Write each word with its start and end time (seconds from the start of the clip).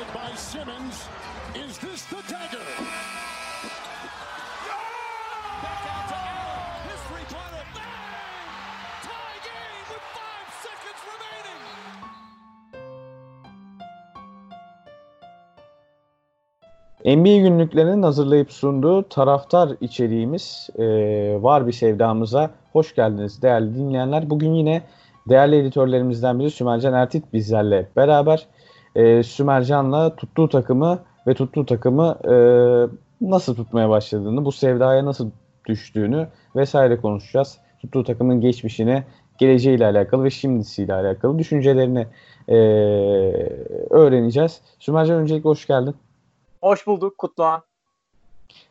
defended 0.00 0.14
by 0.14 0.36
Simmons. 0.36 1.08
Is 1.54 1.78
this 1.78 2.04
the 2.04 2.16
dagger? 2.28 2.64
Back 5.62 5.86
out 5.94 6.08
to 6.08 6.14
Allen. 6.14 6.60
His 6.88 7.00
three-pointer. 7.08 7.64
Bang! 7.74 8.46
Tie 9.02 9.38
game 9.48 9.84
with 9.90 10.04
five 10.16 10.50
seconds 10.64 11.00
remaining. 11.10 11.62
NBA 17.16 17.36
günlüklerinin 17.48 18.02
hazırlayıp 18.02 18.52
sunduğu 18.52 19.08
taraftar 19.08 19.70
içeriğimiz 19.80 20.70
e, 20.78 20.84
var 21.42 21.66
bir 21.66 21.72
sevdamıza. 21.72 22.50
Hoş 22.72 22.94
geldiniz 22.94 23.42
değerli 23.42 23.74
dinleyenler. 23.74 24.30
Bugün 24.30 24.54
yine 24.54 24.82
değerli 25.28 25.56
editörlerimizden 25.56 26.38
biri 26.38 26.50
Sümercan 26.50 26.94
Ertit 26.94 27.32
bizlerle 27.32 27.88
beraber. 27.96 28.46
E, 28.96 29.22
Sümercan'la 29.22 30.16
tuttuğu 30.16 30.48
takımı 30.48 30.98
ve 31.26 31.34
tuttuğu 31.34 31.66
takımı 31.66 32.18
e, 32.24 32.34
nasıl 33.20 33.56
tutmaya 33.56 33.88
başladığını, 33.88 34.44
bu 34.44 34.52
sevdaya 34.52 35.04
nasıl 35.04 35.30
düştüğünü 35.66 36.28
vesaire 36.56 36.96
konuşacağız. 36.96 37.58
Tuttuğu 37.80 38.04
takımın 38.04 38.40
geçmişini, 38.40 39.02
geleceğiyle 39.38 39.86
alakalı 39.86 40.24
ve 40.24 40.30
şimdisiyle 40.30 40.94
alakalı 40.94 41.38
düşüncelerini 41.38 42.06
e, 42.48 42.56
öğreneceğiz. 43.90 44.60
Sümercan 44.78 45.16
öncelikle 45.18 45.48
hoş 45.48 45.66
geldin. 45.66 45.96
Hoş 46.62 46.86
bulduk 46.86 47.18
Kutluhan. 47.18 47.62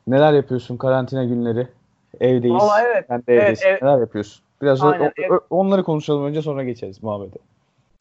Neler 0.07 0.33
yapıyorsun 0.33 0.77
karantina 0.77 1.23
günleri? 1.23 1.67
Evdeyiz. 2.19 2.61
Vallahi 2.61 2.83
evet. 2.85 3.05
Sen 3.07 3.23
de 3.27 3.33
evdesin. 3.33 3.67
Evet, 3.67 3.81
Neler 3.81 3.99
yapıyorsun? 3.99 4.43
Biraz 4.61 4.83
Aynen, 4.83 5.05
o- 5.05 5.21
ev- 5.21 5.39
onları 5.49 5.83
konuşalım 5.83 6.25
önce 6.25 6.41
sonra 6.41 6.63
geçeriz 6.63 7.03
muhabbete. 7.03 7.39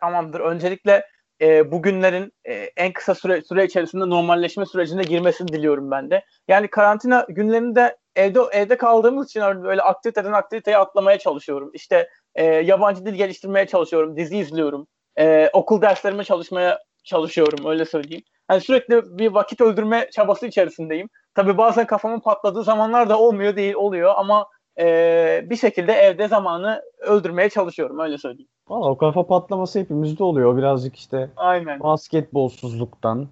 Tamamdır. 0.01 0.41
Öncelikle 0.41 1.03
e, 1.41 1.71
bugünlerin 1.73 2.33
e, 2.45 2.55
en 2.55 2.93
kısa 2.93 3.15
süre, 3.15 3.43
süre 3.43 3.65
içerisinde 3.65 4.11
normalleşme 4.11 4.67
sürecine 4.67 5.03
girmesini 5.03 5.49
diliyorum 5.49 5.91
ben 5.91 6.11
de. 6.11 6.25
Yani 6.49 6.69
karantina 6.69 7.27
günlerinde 7.29 7.97
evde 8.17 8.41
evde 8.53 8.77
kaldığımız 8.77 9.29
için 9.29 9.41
öyle 9.41 9.63
böyle 9.63 9.83
aktiviteden 9.83 10.33
aktiviteye 10.33 10.77
atlamaya 10.79 11.19
çalışıyorum. 11.19 11.71
İşte 11.75 12.09
e, 12.35 12.45
yabancı 12.45 13.07
dil 13.07 13.15
geliştirmeye 13.15 13.67
çalışıyorum, 13.67 14.17
dizi 14.17 14.39
izliyorum, 14.39 14.87
e, 15.19 15.51
okul 15.53 15.83
derslerime 15.83 16.25
çalışmaya 16.25 16.79
çalışıyorum 17.05 17.67
öyle 17.67 17.85
söyleyeyim. 17.85 18.25
Yani 18.51 18.61
sürekli 18.61 19.19
bir 19.19 19.29
vakit 19.29 19.61
öldürme 19.61 20.09
çabası 20.13 20.47
içerisindeyim. 20.47 21.09
Tabii 21.35 21.59
bazen 21.59 21.87
kafamın 21.87 22.21
patladığı 22.21 22.65
zamanlar 22.65 23.09
da 23.09 23.19
olmuyor 23.19 23.57
değil 23.57 23.75
oluyor 23.75 24.15
ama 24.17 24.47
e, 24.81 25.45
bir 25.51 25.57
şekilde 25.57 25.93
evde 25.93 26.29
zamanı 26.29 26.83
öldürmeye 26.99 27.49
çalışıyorum 27.49 27.99
öyle 27.99 28.19
söyleyeyim. 28.19 28.49
Valla 28.69 28.91
o 28.91 28.99
kafa 28.99 29.27
patlaması 29.27 29.79
hepimizde 29.79 30.25
oluyor. 30.25 30.57
Birazcık 30.57 30.97
işte 30.97 31.31
Aynen. 31.37 31.81
basketbolsuzluktan, 31.81 33.29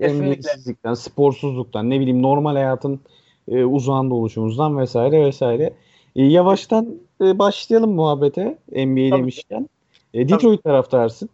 emniyetsizlikten, 0.00 0.94
sporsuzluktan, 0.94 1.90
ne 1.90 2.00
bileyim 2.00 2.22
normal 2.22 2.54
hayatın 2.54 3.00
e, 3.48 3.64
uzağında 3.64 4.14
oluşumuzdan 4.14 4.78
vesaire 4.78 5.24
vesaire. 5.24 5.72
E, 6.16 6.22
yavaştan 6.22 6.94
e, 7.20 7.38
başlayalım 7.38 7.94
muhabbete 7.94 8.58
NBA 8.72 9.10
Tabii. 9.10 9.20
demişken. 9.20 9.68
E, 10.14 10.28
Detroit 10.28 10.64
taraftarsın. 10.64 11.28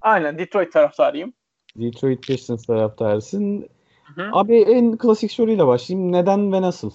Aynen 0.00 0.38
Detroit 0.38 0.72
taraftarıyım. 0.72 1.32
Detroit 1.76 2.26
Pistons 2.26 2.66
taraftarsın. 2.66 3.68
Hı. 4.14 4.30
Abi 4.32 4.56
en 4.56 4.96
klasik 4.96 5.32
soruyla 5.32 5.66
başlayayım. 5.66 6.12
Neden 6.12 6.52
ve 6.52 6.62
nasıl 6.62 6.90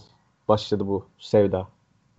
başladı 0.47 0.88
bu 0.88 1.06
sevda? 1.19 1.67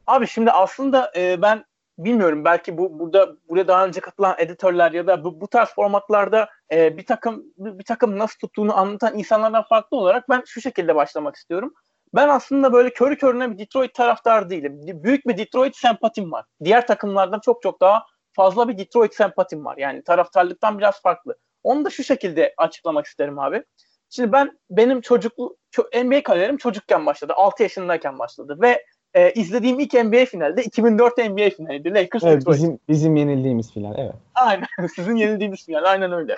Abi 0.07 0.27
şimdi 0.27 0.51
aslında 0.51 1.13
e, 1.17 1.43
ben 1.43 1.65
bilmiyorum 1.99 2.45
belki 2.45 2.79
bu 2.79 2.99
burada 2.99 3.37
buraya 3.49 3.69
daha 3.69 3.87
önce 3.87 4.01
katılan 4.01 4.35
editörler 4.39 4.93
ya 4.93 5.07
da 5.07 5.25
bu, 5.25 5.41
bu 5.41 5.49
tarz 5.49 5.69
formatlarda 5.69 6.49
e, 6.73 6.97
bir 6.97 7.07
takım 7.07 7.45
bir, 7.59 7.85
takım 7.85 8.19
nasıl 8.19 8.39
tuttuğunu 8.39 8.79
anlatan 8.79 9.19
insanlardan 9.19 9.63
farklı 9.63 9.97
olarak 9.97 10.29
ben 10.29 10.43
şu 10.47 10.61
şekilde 10.61 10.95
başlamak 10.95 11.37
istiyorum. 11.37 11.75
Ben 12.15 12.29
aslında 12.29 12.73
böyle 12.73 12.93
körü 12.93 13.17
körüne 13.17 13.51
bir 13.51 13.59
Detroit 13.59 13.95
taraftar 13.95 14.51
değilim. 14.51 14.81
Büyük 15.05 15.27
bir 15.27 15.37
Detroit 15.37 15.77
sempatim 15.77 16.33
var. 16.33 16.45
Diğer 16.65 16.87
takımlardan 16.87 17.41
çok 17.41 17.63
çok 17.63 17.81
daha 17.81 18.05
fazla 18.33 18.69
bir 18.69 18.79
Detroit 18.79 19.15
sempatim 19.15 19.65
var. 19.65 19.77
Yani 19.77 20.05
taraftarlıktan 20.05 20.79
biraz 20.79 21.03
farklı. 21.03 21.39
Onu 21.63 21.85
da 21.85 21.91
şu 21.91 22.05
şekilde 22.05 22.55
açıklamak 22.57 23.07
isterim 23.07 23.39
abi. 23.39 23.65
Şimdi 24.11 24.33
ben 24.33 24.59
benim 24.71 25.01
çocuklu 25.01 25.57
ço- 25.77 26.05
NBA 26.07 26.23
kariyerim 26.23 26.57
çocukken 26.57 27.07
başladı. 27.07 27.33
6 27.37 27.63
yaşındayken 27.63 28.19
başladı 28.19 28.59
ve 28.63 28.85
e, 29.15 29.33
izlediğim 29.33 29.81
ilk 29.81 29.95
NBA 29.95 30.25
finali 30.25 30.57
de 30.57 30.63
2004 30.65 31.19
NBA 31.19 31.51
finaliydi. 31.51 31.95
Lakers 31.95 32.25
Evet, 32.25 32.37
Detroit. 32.41 32.57
bizim 32.59 32.79
bizim 32.89 33.17
yenildiğimiz 33.17 33.73
final. 33.73 33.95
Evet. 33.99 34.15
Aynen. 34.35 34.67
Sizin 34.97 35.17
yenildiğiniz 35.17 35.67
final. 35.67 35.85
Aynen 35.85 36.13
öyle. 36.13 36.37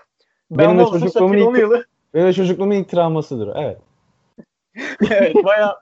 Benim 0.51 0.71
Ben 0.71 0.79
de 0.79 0.83
olsun 0.83 1.01
çocukluğumun 1.01 1.37
ilk- 1.37 1.47
O'Neal'ı 1.47 1.85
Benim 2.15 2.27
de 2.27 2.33
çocukluğumun 2.33 2.75
ilk 2.75 2.89
travmasıdır. 2.89 3.57
Evet. 3.57 3.79
evet 5.11 5.35
baya 5.45 5.81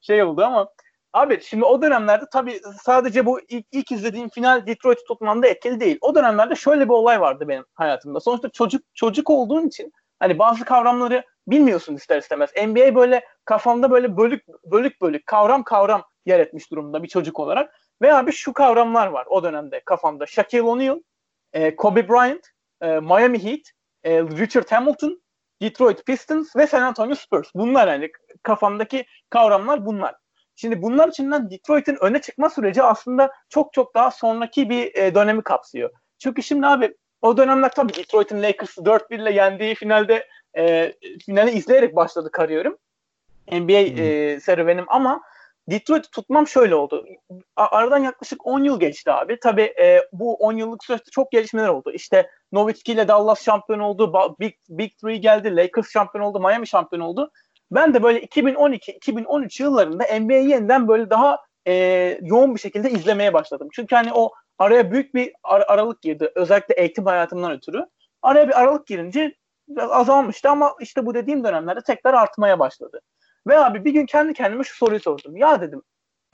şey 0.00 0.22
oldu 0.22 0.44
ama 0.44 0.68
abi 1.12 1.40
şimdi 1.42 1.64
o 1.64 1.82
dönemlerde 1.82 2.24
tabii 2.32 2.60
sadece 2.82 3.26
bu 3.26 3.40
ilk, 3.48 3.66
ilk 3.72 3.92
izlediğim 3.92 4.28
final 4.28 4.66
Detroit'i 4.66 5.04
tutmamda 5.04 5.46
etkili 5.46 5.80
değil. 5.80 5.98
O 6.00 6.14
dönemlerde 6.14 6.54
şöyle 6.54 6.84
bir 6.84 6.94
olay 6.94 7.20
vardı 7.20 7.48
benim 7.48 7.64
hayatımda. 7.74 8.20
Sonuçta 8.20 8.48
çocuk 8.48 8.82
çocuk 8.94 9.30
olduğun 9.30 9.66
için 9.66 9.92
hani 10.20 10.38
bazı 10.38 10.64
kavramları 10.64 11.22
bilmiyorsun 11.46 11.94
ister 11.94 12.18
istemez. 12.18 12.50
NBA 12.66 12.94
böyle 12.94 13.24
kafamda 13.44 13.90
böyle 13.90 14.16
bölük 14.16 14.44
bölük 14.64 15.02
bölük 15.02 15.26
kavram 15.26 15.62
kavram 15.62 16.02
yer 16.26 16.40
etmiş 16.40 16.70
durumda 16.70 17.02
bir 17.02 17.08
çocuk 17.08 17.40
olarak. 17.40 17.74
Ve 18.02 18.14
abi 18.14 18.32
şu 18.32 18.52
kavramlar 18.52 19.06
var 19.06 19.26
o 19.30 19.44
dönemde 19.44 19.80
kafamda. 19.84 20.26
Shaquille 20.26 20.62
O'Neal, 20.62 21.00
e, 21.52 21.76
Kobe 21.76 22.08
Bryant, 22.08 22.46
e, 22.80 22.86
Miami 22.86 23.44
Heat, 23.44 23.60
e, 24.04 24.22
Richard 24.22 24.70
Hamilton, 24.70 25.22
Detroit 25.62 26.06
Pistons 26.06 26.56
ve 26.56 26.66
San 26.66 26.82
Antonio 26.82 27.14
Spurs. 27.14 27.50
Bunlar 27.54 27.88
yani 27.88 28.10
kafamdaki 28.42 29.06
kavramlar 29.30 29.86
bunlar. 29.86 30.14
Şimdi 30.56 30.82
bunlar 30.82 31.08
içinden 31.08 31.50
Detroit'in 31.50 31.96
öne 32.00 32.20
çıkma 32.20 32.50
süreci 32.50 32.82
aslında 32.82 33.32
çok 33.48 33.72
çok 33.72 33.94
daha 33.94 34.10
sonraki 34.10 34.70
bir 34.70 34.94
e, 34.94 35.14
dönemi 35.14 35.42
kapsıyor. 35.42 35.90
Çünkü 36.18 36.42
şimdi 36.42 36.66
abi 36.66 36.94
o 37.22 37.36
dönemler 37.36 37.70
tabii 37.70 37.94
Detroit'in 37.94 38.42
Lakers'ı 38.42 38.80
4-1 38.80 39.22
ile 39.22 39.32
yendiği 39.32 39.74
finalde 39.74 40.28
e, 40.56 40.92
finali 41.26 41.50
izleyerek 41.50 41.96
başladı 41.96 42.30
kariyerim. 42.30 42.76
NBA 43.52 44.02
e, 44.02 44.40
serüvenim 44.40 44.84
ama 44.88 45.22
Detroit'i 45.70 46.10
tutmam 46.10 46.46
şöyle 46.46 46.74
oldu. 46.74 47.06
Aradan 47.56 47.98
yaklaşık 47.98 48.46
10 48.46 48.64
yıl 48.64 48.80
geçti 48.80 49.12
abi. 49.12 49.38
Tabii 49.42 49.74
e, 49.80 50.08
bu 50.12 50.34
10 50.34 50.52
yıllık 50.52 50.84
süreçte 50.84 51.10
çok 51.10 51.32
gelişmeler 51.32 51.68
oldu. 51.68 51.92
İşte 51.92 52.30
Nowitzki 52.52 52.92
ile 52.92 53.08
Dallas 53.08 53.44
şampiyon 53.44 53.78
oldu. 53.78 54.36
Big, 54.40 54.54
Big 54.68 54.92
Three 55.02 55.16
geldi. 55.16 55.56
Lakers 55.56 55.90
şampiyon 55.92 56.24
oldu. 56.24 56.40
Miami 56.40 56.66
şampiyon 56.66 57.02
oldu. 57.02 57.30
Ben 57.70 57.94
de 57.94 58.02
böyle 58.02 58.20
2012-2013 58.24 59.62
yıllarında 59.62 60.04
NBA'yi 60.20 60.48
yeniden 60.48 60.88
böyle 60.88 61.10
daha 61.10 61.38
e, 61.68 61.74
yoğun 62.22 62.54
bir 62.54 62.60
şekilde 62.60 62.90
izlemeye 62.90 63.32
başladım. 63.32 63.68
Çünkü 63.72 63.94
hani 63.94 64.12
o 64.12 64.30
araya 64.58 64.90
büyük 64.92 65.14
bir 65.14 65.32
ar- 65.42 65.64
aralık 65.68 66.02
girdi. 66.02 66.32
Özellikle 66.34 66.74
eğitim 66.74 67.06
hayatımdan 67.06 67.52
ötürü. 67.52 67.86
Araya 68.22 68.48
bir 68.48 68.60
aralık 68.60 68.86
girince 68.86 69.34
azalmıştı 69.78 70.50
ama 70.50 70.74
işte 70.80 71.06
bu 71.06 71.14
dediğim 71.14 71.44
dönemlerde 71.44 71.80
tekrar 71.80 72.14
artmaya 72.14 72.58
başladı. 72.58 73.00
Ve 73.46 73.58
abi 73.58 73.84
bir 73.84 73.92
gün 73.92 74.06
kendi 74.06 74.34
kendime 74.34 74.64
şu 74.64 74.76
soruyu 74.76 75.00
sordum. 75.00 75.36
Ya 75.36 75.60
dedim 75.60 75.82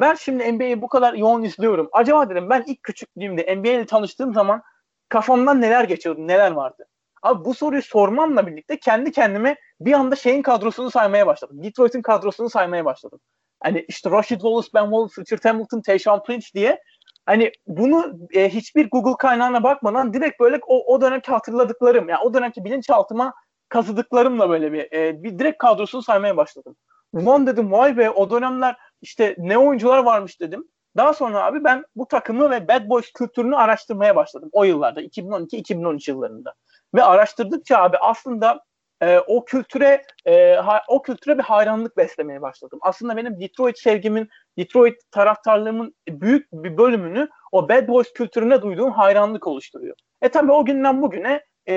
ben 0.01 0.15
şimdi 0.15 0.53
NBA'yi 0.53 0.83
bu 0.83 0.89
kadar 0.89 1.15
yoğun 1.15 1.43
izliyorum. 1.43 1.89
Acaba 1.93 2.31
dedim 2.31 2.51
ben 2.51 2.65
ilk 2.67 2.83
küçüklüğümde 2.83 3.57
NBA 3.57 3.69
ile 3.69 3.87
tanıştığım 3.87 4.35
zaman 4.35 4.63
kafamdan 5.09 5.61
neler 5.61 5.85
geçiyordu, 5.85 6.27
neler 6.27 6.51
vardı? 6.51 6.87
Abi 7.23 7.45
bu 7.45 7.55
soruyu 7.55 7.83
sormamla 7.83 8.47
birlikte 8.47 8.79
kendi 8.79 9.13
kendime 9.13 9.57
bir 9.81 9.93
anda 9.93 10.17
şeyin 10.17 10.43
kadrosunu 10.43 10.91
saymaya 10.91 11.27
başladım. 11.27 11.63
Detroit'in 11.63 12.03
kadrosunu 12.03 12.51
saymaya 12.51 12.85
başladım. 12.85 13.21
Hani 13.61 13.85
işte 13.89 14.11
Rashid 14.11 14.41
Wallace, 14.41 14.69
Ben 14.75 14.83
Wallace, 14.83 15.23
Richard 15.23 15.45
Hamilton, 15.45 15.81
Tayshaun 15.81 16.23
Prince 16.23 16.47
diye 16.55 16.83
hani 17.27 17.53
bunu 17.67 18.19
e, 18.33 18.49
hiçbir 18.49 18.91
Google 18.91 19.17
kaynağına 19.19 19.63
bakmadan 19.63 20.15
direkt 20.15 20.41
böyle 20.41 20.61
o, 20.67 20.95
o 20.95 21.01
dönemki 21.01 21.31
hatırladıklarım 21.31 22.09
yani 22.09 22.21
o 22.25 22.35
dönemki 22.35 22.65
bilinçaltıma 22.65 23.35
kazıdıklarımla 23.69 24.51
böyle 24.51 24.73
bir, 24.73 24.93
e, 24.93 25.23
bir 25.23 25.39
direkt 25.39 25.59
kadrosunu 25.59 26.03
saymaya 26.03 26.37
başladım. 26.37 26.77
Ulan 27.13 27.47
dedim 27.47 27.73
vay 27.73 27.97
be 27.97 28.11
o 28.11 28.31
dönemler 28.31 28.77
işte 29.03 29.35
ne 29.39 29.59
oyuncular 29.59 29.99
varmış 29.99 30.41
dedim. 30.41 30.69
Daha 30.97 31.13
sonra 31.13 31.45
abi 31.45 31.65
ben 31.65 31.85
bu 31.97 32.09
takımı 32.09 32.51
ve 32.51 32.69
Bad 32.69 32.89
Boys 32.89 33.13
kültürünü 33.13 33.57
araştırmaya 33.57 34.17
başladım 34.17 34.49
o 34.53 34.65
yıllarda 34.65 35.03
2012-2013 35.03 36.11
yıllarında. 36.11 36.55
Ve 36.95 37.03
araştırdıkça 37.03 37.79
abi 37.79 37.99
aslında 37.99 38.61
e, 39.03 39.19
o 39.19 39.45
kültüre 39.45 40.03
e, 40.27 40.55
ha, 40.55 40.83
o 40.89 41.03
kültüre 41.03 41.39
bir 41.39 41.43
hayranlık 41.43 41.97
beslemeye 41.97 42.43
başladım. 42.43 42.79
Aslında 42.83 43.17
benim 43.17 43.41
Detroit 43.41 43.79
sevgimin, 43.79 44.29
Detroit 44.59 44.97
taraftarlığımın 45.11 45.95
büyük 46.09 46.53
bir 46.53 46.79
bölümünü 46.79 47.29
o 47.53 47.69
Bad 47.69 47.89
Boys 47.89 48.13
kültürüne 48.13 48.63
duyduğum 48.63 48.93
hayranlık 48.93 49.47
oluşturuyor. 49.47 49.97
E 50.23 50.29
tabii 50.29 50.53
o 50.53 50.65
günden 50.65 51.03
bugüne 51.03 51.45
e, 51.69 51.75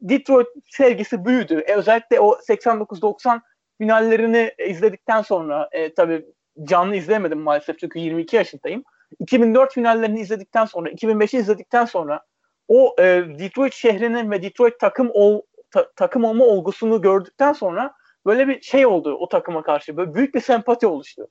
Detroit 0.00 0.48
sevgisi 0.68 1.24
büyüdü. 1.24 1.58
E, 1.66 1.74
özellikle 1.74 2.20
o 2.20 2.32
89-90 2.48 3.40
finallerini 3.82 4.52
izledikten 4.68 5.22
sonra 5.22 5.68
e, 5.72 5.94
tabii 5.94 6.24
canlı 6.64 6.96
izleyemedim 6.96 7.40
maalesef 7.40 7.78
çünkü 7.78 7.98
22 7.98 8.36
yaşındayım. 8.36 8.84
2004 9.20 9.72
finallerini 9.74 10.20
izledikten 10.20 10.64
sonra, 10.64 10.90
2005'i 10.90 11.38
izledikten 11.38 11.84
sonra 11.84 12.20
o 12.68 12.94
e, 12.98 13.02
Detroit 13.38 13.74
şehrinin 13.74 14.30
ve 14.30 14.42
Detroit 14.42 14.80
takım 14.80 15.10
ol, 15.12 15.40
ta- 15.70 15.90
takım 15.96 16.24
olma 16.24 16.44
olgusunu 16.44 17.00
gördükten 17.00 17.52
sonra 17.52 17.94
böyle 18.26 18.48
bir 18.48 18.60
şey 18.60 18.86
oldu 18.86 19.14
o 19.14 19.28
takıma 19.28 19.62
karşı. 19.62 19.96
Böyle 19.96 20.14
büyük 20.14 20.34
bir 20.34 20.40
sempati 20.40 20.86
oluştu. 20.86 21.28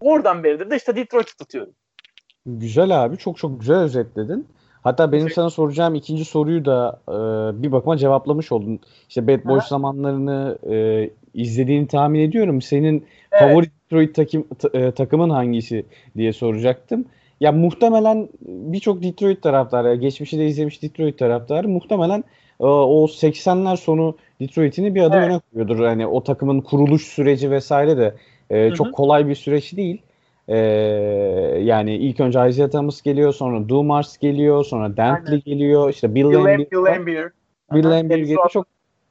Oradan 0.00 0.44
beridir 0.44 0.70
de 0.70 0.76
işte 0.76 0.96
Detroit'i 0.96 1.36
tutuyorum. 1.36 1.72
Güzel 2.46 3.04
abi. 3.04 3.16
Çok 3.16 3.38
çok 3.38 3.60
güzel 3.60 3.78
özetledin. 3.78 4.48
Hatta 4.82 5.12
benim 5.12 5.30
sana 5.30 5.50
soracağım 5.50 5.94
ikinci 5.94 6.24
soruyu 6.24 6.64
da 6.64 7.00
e, 7.08 7.12
bir 7.62 7.72
bakıma 7.72 7.96
cevaplamış 7.96 8.52
oldun. 8.52 8.80
İşte 9.08 9.28
Bad 9.28 9.44
Boys 9.44 9.62
Aha. 9.62 9.68
zamanlarını 9.68 10.58
e, 10.70 11.10
izlediğini 11.34 11.86
tahmin 11.86 12.20
ediyorum. 12.20 12.62
Senin 12.62 13.06
Evet. 13.32 13.42
favori 13.42 13.66
Detroit 13.84 14.14
takım, 14.14 14.46
ta- 14.58 14.78
e, 14.78 14.90
takımın 14.92 15.30
hangisi 15.30 15.86
diye 16.16 16.32
soracaktım. 16.32 17.04
Ya 17.40 17.52
muhtemelen 17.52 18.28
birçok 18.42 19.02
Detroit 19.02 19.42
taraftarı, 19.42 19.94
geçmişi 19.94 20.38
de 20.38 20.46
izlemiş 20.46 20.82
Detroit 20.82 21.18
taraftarı 21.18 21.68
muhtemelen 21.68 22.24
e, 22.60 22.64
o 22.64 23.06
80'ler 23.06 23.76
sonu 23.76 24.16
Detroit'ini 24.40 24.94
bir 24.94 25.02
adım 25.02 25.18
Evet. 25.18 25.28
öne 25.30 25.40
koyuyordur. 25.52 25.84
Hani 25.84 26.06
o 26.06 26.24
takımın 26.24 26.60
kuruluş 26.60 27.02
süreci 27.06 27.50
vesaire 27.50 27.96
de 27.96 28.14
e, 28.50 28.70
çok 28.70 28.92
kolay 28.92 29.28
bir 29.28 29.34
süreç 29.34 29.76
değil. 29.76 30.02
E, 30.48 30.56
yani 31.62 31.96
ilk 31.96 32.20
önce 32.20 32.48
Isaiah 32.48 32.70
Thomas 32.70 33.02
geliyor, 33.02 33.32
sonra 33.32 33.68
Dumars 33.68 34.18
geliyor, 34.18 34.64
sonra 34.64 34.96
Dantley 34.96 35.32
Aynen. 35.32 35.42
geliyor, 35.44 35.90
işte 35.90 36.14
Bill 36.14 36.30
Bill, 36.30 36.34
Laimbeer 36.34 36.66
Lam- 36.72 37.30
Bill 37.74 37.82
Dennis 37.90 38.08
geliyor. 38.16 38.50
Çok 38.50 38.66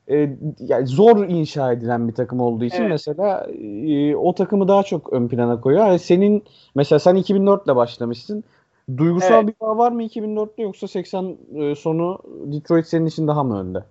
e, 0.10 0.30
yani 0.60 0.88
zor 0.88 1.28
inşa 1.28 1.72
edilen 1.72 2.08
bir 2.08 2.14
takım 2.14 2.40
olduğu 2.40 2.66
için 2.66 2.82
Evet. 2.82 2.92
mesela 2.92 3.48
e, 3.88 4.16
o 4.16 4.36
takımı 4.36 4.68
daha 4.68 4.84
çok 4.84 5.14
ön 5.14 5.28
plana 5.28 5.62
koyuyor. 5.62 5.86
Yani 5.88 6.00
senin 6.00 6.44
mesela 6.76 7.00
sen 7.00 7.16
2004 7.16 7.66
ile 7.66 7.76
başlamışsın. 7.76 8.44
Duygusal 8.98 9.34
Evet. 9.34 9.48
bir 9.48 9.54
bağ 9.62 9.78
var 9.78 9.92
mı 9.92 10.04
2004'te 10.04 10.62
yoksa 10.64 10.88
80 10.88 11.38
e, 11.56 11.76
sonu 11.76 12.20
Detroit 12.26 12.88
senin 12.88 13.06
için 13.06 13.28
daha 13.28 13.44
mı 13.44 13.60
önde? 13.60 13.84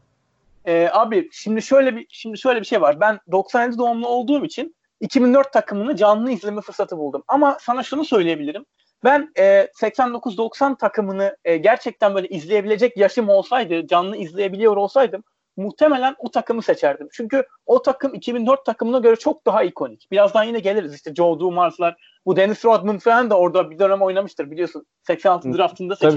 Ee, 0.64 0.88
abi 0.92 1.28
şimdi 1.32 1.62
şöyle 1.62 1.96
bir 1.96 2.06
şimdi 2.10 2.38
şöyle 2.38 2.60
bir 2.60 2.66
şey 2.66 2.80
var. 2.80 3.00
Ben 3.00 3.18
97 3.32 3.78
doğumlu 3.78 4.08
olduğum 4.08 4.44
için 4.44 4.74
2004 5.00 5.52
takımını 5.52 5.96
canlı 5.96 6.30
izleme 6.30 6.60
fırsatı 6.60 6.98
buldum. 6.98 7.22
Ama 7.28 7.56
sana 7.60 7.82
şunu 7.82 8.04
söyleyebilirim. 8.04 8.64
Ben 9.04 9.32
e, 9.38 9.68
89-90 9.80 10.78
takımını 10.78 11.36
e, 11.44 11.56
gerçekten 11.56 12.14
böyle 12.14 12.28
izleyebilecek 12.28 12.96
yaşım 12.96 13.28
olsaydı, 13.28 13.86
canlı 13.86 14.16
izleyebiliyor 14.16 14.76
olsaydım 14.76 15.22
muhtemelen 15.58 16.14
o 16.18 16.30
takımı 16.30 16.62
seçerdim. 16.62 17.08
Çünkü 17.12 17.44
o 17.66 17.82
takım 17.82 18.14
2004 18.14 18.66
takımına 18.66 18.98
göre 18.98 19.16
çok 19.16 19.46
daha 19.46 19.62
ikonik. 19.62 20.10
Birazdan 20.10 20.44
yine 20.44 20.60
geliriz 20.60 20.94
işte 20.94 21.14
Joe 21.14 21.40
Dumars'lar. 21.40 21.96
Bu 22.26 22.36
Dennis 22.36 22.64
Rodman 22.64 22.98
falan 22.98 23.30
da 23.30 23.38
orada 23.38 23.70
bir 23.70 23.78
dönem 23.78 24.02
oynamıştır 24.02 24.50
biliyorsun. 24.50 24.86
86 25.06 25.48
Hı. 25.48 25.58
draftında 25.58 25.94
tabii. 25.94 26.10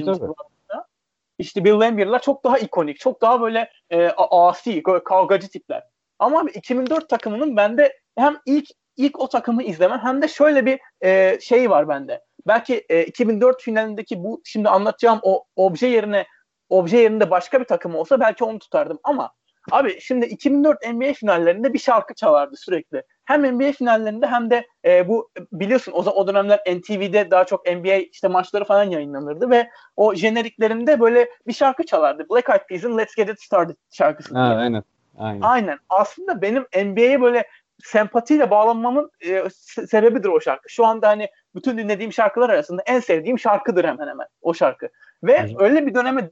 İşte 1.37 1.63
Bill 1.63 1.79
Laimbeer'lar 1.79 2.21
çok 2.21 2.43
daha 2.43 2.57
ikonik, 2.57 2.99
çok 2.99 3.21
daha 3.21 3.41
böyle 3.41 3.69
e, 3.89 4.09
asi, 4.17 4.83
böyle 4.85 5.03
kavgacı 5.03 5.49
tipler. 5.49 5.83
Ama 6.19 6.39
abi 6.39 6.51
2004 6.51 7.09
takımının 7.09 7.57
bende 7.57 7.99
hem 8.17 8.37
ilk 8.45 8.69
ilk 8.97 9.19
o 9.19 9.29
takımı 9.29 9.63
izlemem 9.63 9.99
hem 10.03 10.21
de 10.21 10.27
şöyle 10.27 10.65
bir 10.65 10.79
e, 11.03 11.39
şey 11.41 11.69
var 11.69 11.89
bende. 11.89 12.21
Belki 12.47 12.85
e, 12.89 13.03
2004 13.03 13.61
finalindeki 13.61 14.23
bu 14.23 14.41
şimdi 14.45 14.69
anlatacağım 14.69 15.19
o 15.23 15.43
obje 15.55 15.87
yerine 15.87 16.25
obje 16.71 16.97
yerinde 16.97 17.31
başka 17.31 17.59
bir 17.59 17.65
takım 17.65 17.95
olsa 17.95 18.19
belki 18.19 18.43
onu 18.43 18.59
tutardım 18.59 18.99
ama 19.03 19.31
abi 19.71 20.01
şimdi 20.01 20.25
2004 20.25 20.77
NBA 20.93 21.13
finallerinde 21.13 21.73
bir 21.73 21.79
şarkı 21.79 22.13
çalardı 22.13 22.55
sürekli. 22.57 23.03
Hem 23.25 23.55
NBA 23.55 23.71
finallerinde 23.71 24.27
hem 24.27 24.49
de 24.49 24.67
e, 24.85 25.07
bu 25.07 25.29
biliyorsun 25.51 25.91
o, 25.91 25.97
o 25.97 26.27
dönemler 26.27 26.59
NTV'de 26.59 27.31
daha 27.31 27.45
çok 27.45 27.65
NBA 27.65 27.95
işte 27.95 28.27
maçları 28.27 28.65
falan 28.65 28.83
yayınlanırdı 28.83 29.49
ve 29.49 29.69
o 29.95 30.15
jeneriklerinde 30.15 30.99
böyle 30.99 31.29
bir 31.47 31.53
şarkı 31.53 31.85
çalardı. 31.85 32.25
Black 32.29 32.49
Eyed 32.49 32.61
Peas'in 32.69 32.97
Let's 32.97 33.15
Get 33.15 33.29
It 33.29 33.41
Started 33.41 33.75
şarkısı. 33.91 34.37
Ha, 34.37 34.55
aynen. 34.59 34.83
Aynen. 35.17 35.41
Aynen. 35.41 35.77
Aslında 35.89 36.41
benim 36.41 36.65
NBA'ye 36.85 37.21
böyle 37.21 37.47
sempatiyle 37.83 38.51
bağlanmamın 38.51 39.11
e, 39.21 39.29
se- 39.29 39.87
sebebidir 39.87 40.29
o 40.29 40.41
şarkı. 40.41 40.69
Şu 40.69 40.85
anda 40.85 41.07
hani 41.07 41.29
bütün 41.55 41.77
dinlediğim 41.77 42.13
şarkılar 42.13 42.49
arasında 42.49 42.81
en 42.85 42.99
sevdiğim 42.99 43.39
şarkıdır 43.39 43.83
hemen 43.83 44.07
hemen 44.07 44.27
o 44.41 44.53
şarkı. 44.53 44.89
Ve 45.23 45.37
Güzel. 45.41 45.57
öyle 45.59 45.85
bir 45.87 45.93
döneme 45.93 46.29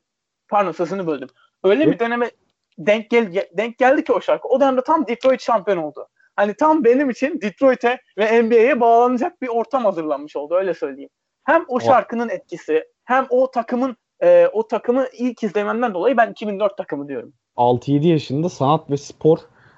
pardon 0.49 0.71
sözünü 0.71 1.07
böldüm. 1.07 1.29
Öyle 1.63 1.91
bir 1.91 1.99
döneme 1.99 2.31
denk 2.77 3.09
gel 3.09 3.45
denk 3.53 3.77
geldi 3.77 4.03
ki 4.03 4.13
o 4.13 4.21
şarkı. 4.21 4.47
O 4.47 4.59
dönemde 4.59 4.81
tam 4.81 5.07
Detroit 5.07 5.41
şampiyon 5.41 5.77
oldu. 5.77 6.07
Hani 6.35 6.53
tam 6.53 6.83
benim 6.83 7.09
için 7.09 7.41
Detroit'e 7.41 7.99
ve 8.17 8.41
NBA'ye 8.41 8.79
bağlanacak 8.79 9.41
bir 9.41 9.47
ortam 9.47 9.85
hazırlanmış 9.85 10.35
oldu 10.35 10.55
öyle 10.55 10.73
söyleyeyim. 10.73 11.09
Hem 11.43 11.65
o 11.67 11.79
şarkının 11.79 12.29
etkisi 12.29 12.83
hem 13.05 13.27
o 13.29 13.51
takımın 13.51 13.97
e, 14.23 14.47
o 14.53 14.67
takımı 14.67 15.05
ilk 15.13 15.43
izlememden 15.43 15.93
dolayı 15.93 16.17
ben 16.17 16.31
2004 16.31 16.77
takımı 16.77 17.07
diyorum. 17.07 17.33
6-7 17.57 18.07
yaşında 18.07 18.49
sanat 18.49 18.89
ve 18.89 18.97
spor 18.97 19.37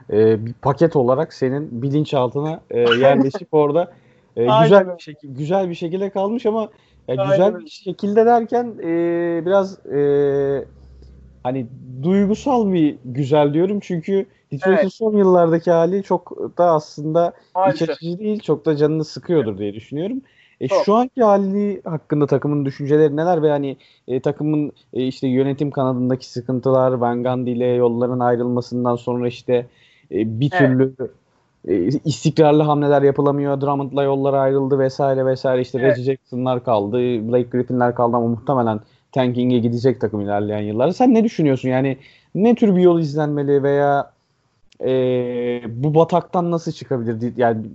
e, 0.10 0.46
bir 0.46 0.54
paket 0.54 0.96
olarak 0.96 1.34
senin 1.34 1.82
bilinçaltına 1.82 2.62
e, 2.70 2.80
yerleşip 2.80 3.48
orada 3.52 3.92
e, 4.36 4.46
güzel 4.64 4.98
bir 4.98 5.02
şekilde 5.04 5.40
güzel 5.40 5.70
bir 5.70 5.76
şekilde 5.76 6.10
kalmış 6.10 6.46
ama 6.46 6.70
ya 7.08 7.16
Aynen 7.18 7.32
güzel 7.32 7.60
bir 7.66 7.70
şekilde 7.70 8.26
derken 8.26 8.76
e, 8.84 9.44
biraz 9.46 9.86
e, 9.86 10.66
hani 11.44 11.68
duygusal 12.04 12.74
bir 12.74 12.98
güzel 13.06 13.54
diyorum 13.54 13.80
çünkü 13.80 14.26
Detroit'in 14.52 14.82
Evet. 14.82 14.94
son 14.94 15.18
yıllardaki 15.18 15.72
hali 15.72 16.04
çok 16.04 16.58
da 16.58 16.66
aslında 16.72 17.34
iç 17.50 17.56
Maalesef. 17.56 17.90
açıcı 17.90 18.20
değil, 18.20 18.40
çok 18.40 18.66
da 18.66 18.76
canını 18.78 19.06
sıkıyordur 19.06 19.58
diye 19.58 19.74
düşünüyorum. 19.74 20.22
E, 20.62 20.68
Çok. 20.68 20.86
şu 20.86 20.94
anki 20.96 21.24
hali 21.24 21.82
hakkında 21.84 22.28
takımın 22.28 22.66
düşünceleri 22.66 23.16
neler 23.16 23.44
ve 23.44 23.50
hani 23.50 23.78
e, 24.08 24.20
takımın 24.20 24.72
e, 24.94 25.08
işte 25.08 25.28
yönetim 25.28 25.72
kanadındaki 25.72 26.30
sıkıntılar, 26.30 26.92
Van 26.92 27.24
Gundy 27.24 27.52
ile 27.52 27.66
yolların 27.66 28.20
ayrılmasından 28.20 28.96
sonra 28.96 29.28
işte 29.28 29.54
e, 30.12 30.40
bir 30.40 30.50
Evet. 30.54 30.62
türlü 30.62 30.94
e, 31.68 31.76
istikrarlı 31.86 32.64
hamleler 32.64 33.02
yapılamıyor. 33.02 33.62
Drummond'la 33.62 34.04
yollar 34.04 34.34
ayrıldı 34.34 34.80
vesaire 34.80 35.26
vesaire. 35.26 35.62
İşte 35.62 35.80
Evet. 35.80 35.98
Reggie 35.98 36.14
Jackson'lar 36.14 36.64
kaldı, 36.64 36.98
Blake 36.98 37.50
Griffin'ler 37.52 37.96
kaldı 37.96 38.18
ama 38.18 38.28
muhtemelen 38.28 38.80
tanking'e 39.12 39.60
gidecek 39.60 40.02
takım 40.02 40.22
ilerleyen 40.22 40.62
yıllarda. 40.62 40.94
Sen 40.94 41.14
ne 41.14 41.24
düşünüyorsun? 41.24 41.70
Yani 41.70 41.98
ne 42.36 42.56
tür 42.56 42.76
bir 42.76 42.82
yol 42.82 43.00
izlenmeli 43.00 43.64
veya 43.64 44.12
e, 44.86 44.92
bu 45.68 45.96
bataktan 45.96 46.52
nasıl 46.52 46.72
çıkabilir? 46.72 47.34
Yani 47.38 47.66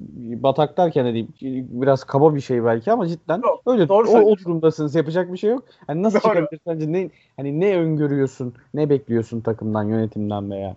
batak 0.42 0.76
derken 0.76 1.06
de 1.06 1.14
değil, 1.14 1.28
biraz 1.70 2.05
kaba 2.05 2.34
bir 2.34 2.40
şey 2.40 2.64
belki 2.64 2.93
ama 2.93 3.08
cidden 3.08 3.40
Yok, 3.44 3.62
öyle 3.66 3.88
doğru 3.88 4.08
o, 4.08 4.19
o 4.19 4.38
durumdasınız. 4.38 4.94
Yapacak 4.94 5.32
bir 5.32 5.38
şey 5.38 5.50
yok. 5.50 5.64
Hani 5.86 6.02
nasıl 6.02 6.20
Doğru. 6.20 6.34
çıkabilir 6.34 6.60
sence? 6.66 6.93
Ne 6.93 7.10
hani 7.36 7.60
ne 7.60 7.76
öngörüyorsun? 7.76 8.55
Ne 8.74 8.90
bekliyorsun 8.90 9.40
takımdan, 9.40 9.84
yönetimden 9.84 10.50
veya? 10.50 10.76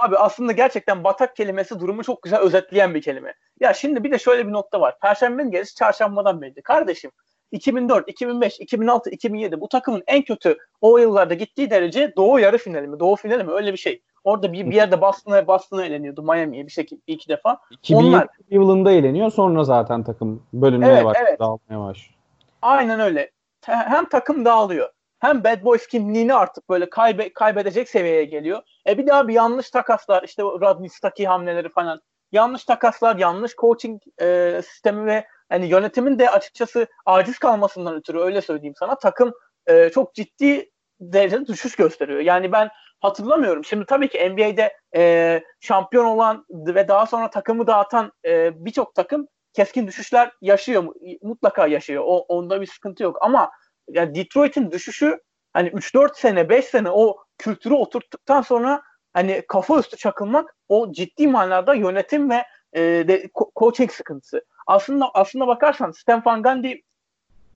Abi 0.00 0.16
aslında 0.18 0.52
gerçekten 0.52 1.04
batak 1.04 1.36
kelimesi 1.36 1.80
durumu 1.80 2.04
çok 2.04 2.22
güzel 2.22 2.40
özetleyen 2.40 2.94
bir 2.94 3.02
kelime. 3.02 3.34
Ya 3.60 3.74
şimdi 3.74 4.04
bir 4.04 4.10
de 4.10 4.18
şöyle 4.18 4.46
bir 4.46 4.52
nokta 4.52 4.80
var. 4.80 4.98
Perşembenin 5.02 5.50
gerisi 5.50 5.74
çarşambadan 5.74 6.42
belli. 6.42 6.62
Kardeşim 6.62 7.10
2004, 7.52 8.08
2005, 8.08 8.60
2006, 8.60 9.10
2007 9.10 9.60
bu 9.60 9.68
takımın 9.68 10.02
en 10.06 10.22
kötü 10.22 10.56
o 10.80 10.98
yıllarda 10.98 11.34
gittiği 11.34 11.70
derece 11.70 12.12
Doğu 12.16 12.40
yarı 12.40 12.58
finali 12.58 12.86
mi? 12.86 13.00
Doğu 13.00 13.16
finali 13.16 13.44
mi? 13.44 13.52
Öyle 13.52 13.72
bir 13.72 13.78
şey. 13.78 14.02
Orada 14.24 14.52
bir, 14.52 14.70
bir 14.70 14.74
yerde 14.74 15.00
Boston'a 15.00 15.46
Boston'a 15.46 15.84
eleniyordu. 15.84 16.22
Miami'ye 16.22 16.66
bir 16.66 16.72
şekilde 16.72 17.02
iki 17.06 17.28
defa. 17.28 17.58
2007 17.70 18.06
Onlar- 18.16 18.28
yılında 18.50 18.92
eğleniyor. 18.92 19.30
Sonra 19.30 19.64
zaten 19.64 20.04
takım 20.04 20.42
bölünmeye 20.52 20.92
Evet, 20.92 21.04
başlıyor, 21.04 21.26
evet. 21.28 21.40
dağılmaya 21.40 21.88
başlıyor. 21.88 22.14
Aynen 22.62 23.00
öyle. 23.00 23.30
Hem 23.66 24.08
takım 24.08 24.44
dağılıyor. 24.44 24.88
Hem 25.26 25.44
Bad 25.44 25.64
Boys 25.64 25.86
kimliğini 25.86 26.34
artık 26.34 26.68
böyle 26.68 26.90
kaybe 26.90 27.32
kaybedecek 27.32 27.88
seviyeye 27.88 28.24
geliyor. 28.24 28.62
E 28.88 28.98
bir 28.98 29.06
daha 29.06 29.28
bir 29.28 29.34
yanlış 29.34 29.70
takaslar 29.70 30.22
işte 30.22 30.42
Rodney 30.42 30.88
Stuckey 30.88 31.26
hamleleri 31.26 31.68
falan. 31.68 32.00
Yanlış 32.32 32.64
takaslar, 32.64 33.16
yanlış 33.16 33.54
coaching 33.54 34.02
e, 34.20 34.60
sistemi 34.64 35.06
ve 35.06 35.26
hani 35.48 35.66
yönetimin 35.66 36.18
de 36.18 36.30
açıkçası 36.30 36.86
aciz 37.06 37.38
kalmasından 37.38 37.94
ötürü 37.94 38.20
öyle 38.20 38.40
söyleyeyim 38.40 38.74
sana 38.78 38.98
takım 38.98 39.32
e, 39.66 39.90
çok 39.90 40.14
ciddi 40.14 40.70
derecede 41.00 41.46
düşüş 41.46 41.76
gösteriyor. 41.76 42.20
Yani 42.20 42.52
ben 42.52 42.68
hatırlamıyorum. 43.00 43.64
Şimdi 43.64 43.86
tabii 43.86 44.08
ki 44.08 44.30
NBA'de 44.30 44.76
e, 44.96 45.42
şampiyon 45.60 46.04
olan 46.04 46.44
ve 46.50 46.88
daha 46.88 47.06
sonra 47.06 47.30
takımı 47.30 47.66
dağıtan 47.66 48.12
e, 48.26 48.64
birçok 48.64 48.94
takım 48.94 49.28
keskin 49.52 49.86
düşüşler 49.86 50.32
yaşıyor 50.40 50.82
mu- 50.82 50.94
mutlaka 51.22 51.66
yaşıyor. 51.66 52.04
O 52.06 52.18
onda 52.18 52.60
bir 52.60 52.66
sıkıntı 52.66 53.02
yok 53.02 53.18
ama 53.20 53.50
ya 53.88 54.14
Detroit'in 54.14 54.70
düşüşü 54.70 55.20
hani 55.52 55.68
3-4 55.68 56.18
sene 56.18 56.48
5 56.48 56.64
sene 56.64 56.90
o 56.90 57.16
kültürü 57.38 57.74
oturttuktan 57.74 58.42
sonra 58.42 58.82
hani 59.14 59.42
kafa 59.48 59.78
üstü 59.78 59.96
çakılmak 59.96 60.56
o 60.68 60.92
ciddi 60.92 61.28
manada 61.28 61.74
yönetim 61.74 62.30
ve 62.30 62.44
e, 62.72 62.80
de, 62.82 63.24
ko- 63.24 63.50
coaching 63.56 63.92
sıkıntısı. 63.92 64.44
Aslında 64.66 65.10
aslında 65.14 65.46
bakarsan 65.46 65.90
Stan 65.90 66.22
Van 66.24 66.42
Gundy 66.42 66.74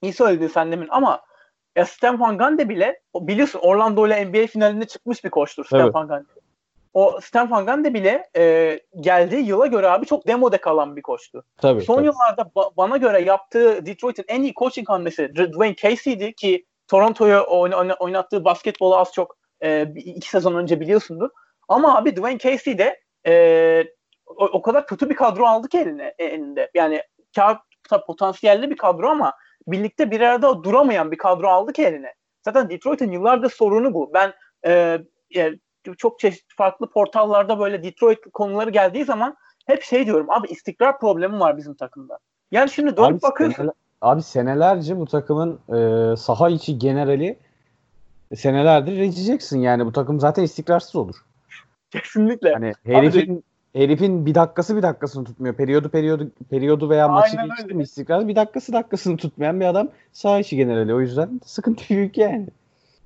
iyi 0.02 0.12
söyledin 0.12 0.48
sen 0.48 0.72
demin 0.72 0.88
ama 0.90 1.20
ya 1.76 1.86
Stan 1.86 2.20
Van 2.20 2.38
Gundy 2.38 2.68
bile 2.68 3.00
biliyorsun 3.14 3.60
Orlando 3.62 4.06
ile 4.06 4.24
NBA 4.24 4.46
finalinde 4.46 4.84
çıkmış 4.84 5.24
bir 5.24 5.30
koçtur 5.30 5.64
Stan 5.64 5.80
Evet. 5.80 5.94
Van 5.94 6.08
Gundy. 6.08 6.39
O 6.94 7.20
Stan 7.20 7.50
Van 7.50 7.66
Gundy 7.66 7.94
bile 7.94 8.30
e, 8.36 8.80
geldiği 9.00 9.46
yıla 9.46 9.66
göre 9.66 9.88
abi 9.88 10.06
çok 10.06 10.26
demode 10.26 10.58
kalan 10.58 10.96
bir 10.96 11.02
koçtu. 11.02 11.44
Tabii. 11.56 11.82
Son 11.82 11.94
tabii. 11.96 12.06
yıllarda 12.06 12.42
ba- 12.42 12.76
bana 12.76 12.96
göre 12.96 13.22
yaptığı 13.22 13.86
Detroit'in 13.86 14.24
en 14.28 14.42
iyi 14.42 14.54
coaching 14.54 14.88
hamlesi 14.88 15.34
Dwayne 15.36 15.74
Casey'di 15.74 16.34
ki 16.34 16.66
Toronto'ya 16.88 17.44
oyna- 17.44 17.94
oynattığı 17.94 18.44
basketbolu 18.44 18.96
az 18.96 19.12
çok 19.12 19.36
e, 19.62 19.86
iki 19.94 20.28
sezon 20.28 20.54
önce 20.54 20.80
biliyorsundur. 20.80 21.30
Ama 21.68 21.98
abi 21.98 22.16
Dwayne 22.16 22.38
Casey 22.38 22.78
de 22.78 23.00
e, 23.26 23.84
o, 24.26 24.44
o 24.44 24.62
kadar 24.62 24.86
kötü 24.86 25.10
bir 25.10 25.16
kadro 25.16 25.46
aldı 25.46 25.68
ki 25.68 25.78
eline, 25.78 26.14
elinde. 26.18 26.70
Yani 26.74 27.02
kağıtta 27.36 28.04
potansiyelli 28.06 28.70
bir 28.70 28.76
kadro 28.76 29.08
ama 29.08 29.32
birlikte 29.66 30.10
bir 30.10 30.20
arada 30.20 30.64
duramayan 30.64 31.10
bir 31.12 31.18
kadro 31.18 31.48
aldı 31.48 31.72
ki 31.72 31.82
eline. 31.84 32.14
Zaten 32.44 32.70
Detroit'in 32.70 33.12
yıllardır 33.12 33.50
sorunu 33.50 33.94
bu. 33.94 34.10
Ben 34.14 34.32
e, 34.66 34.98
e, 35.36 35.50
çok 35.98 36.18
çeşitli 36.18 36.54
farklı 36.54 36.90
portallarda 36.90 37.58
böyle 37.58 37.82
Detroit 37.82 38.18
konuları 38.32 38.70
geldiği 38.70 39.04
zaman 39.04 39.36
hep 39.66 39.82
şey 39.82 40.06
diyorum 40.06 40.30
abi 40.30 40.48
istikrar 40.48 40.98
problemi 41.00 41.40
var 41.40 41.56
bizim 41.56 41.74
takımda. 41.74 42.18
Yani 42.52 42.70
şimdi 42.70 42.96
dönüp 42.96 43.14
Abi, 43.14 43.22
bakıyorsun. 43.22 43.62
seneler- 43.62 43.74
abi 44.00 44.22
senelerce 44.22 44.96
bu 44.98 45.06
takımın 45.06 45.58
e, 45.68 46.16
saha 46.16 46.48
içi 46.50 46.78
generali 46.78 47.38
senelerdir 48.36 48.96
Reggie 48.98 49.58
yani 49.60 49.86
bu 49.86 49.92
takım 49.92 50.20
zaten 50.20 50.42
istikrarsız 50.42 50.96
olur. 50.96 51.16
Kesinlikle. 51.90 52.52
Hani 52.52 52.72
herifin 52.84 53.44
herifin 53.74 54.26
bir 54.26 54.34
dakikası 54.34 54.76
bir 54.76 54.82
dakikasını 54.82 55.24
tutmuyor. 55.24 55.54
Periyodu 55.54 55.88
periyodu 55.88 56.30
periyodu 56.50 56.90
veya 56.90 57.08
maçı 57.08 57.30
Aynen 57.38 57.48
geçti 57.48 57.64
öyle. 57.64 57.74
mi 57.74 57.82
istikrar 57.82 58.28
bir 58.28 58.36
dakikası 58.36 58.72
dakikasını 58.72 59.16
tutmayan 59.16 59.60
bir 59.60 59.66
adam 59.66 59.88
saha 60.12 60.38
içi 60.38 60.56
generali. 60.56 60.94
O 60.94 61.00
yüzden 61.00 61.40
sıkıntı 61.44 61.94
büyük 61.94 62.18
yani. 62.18 62.46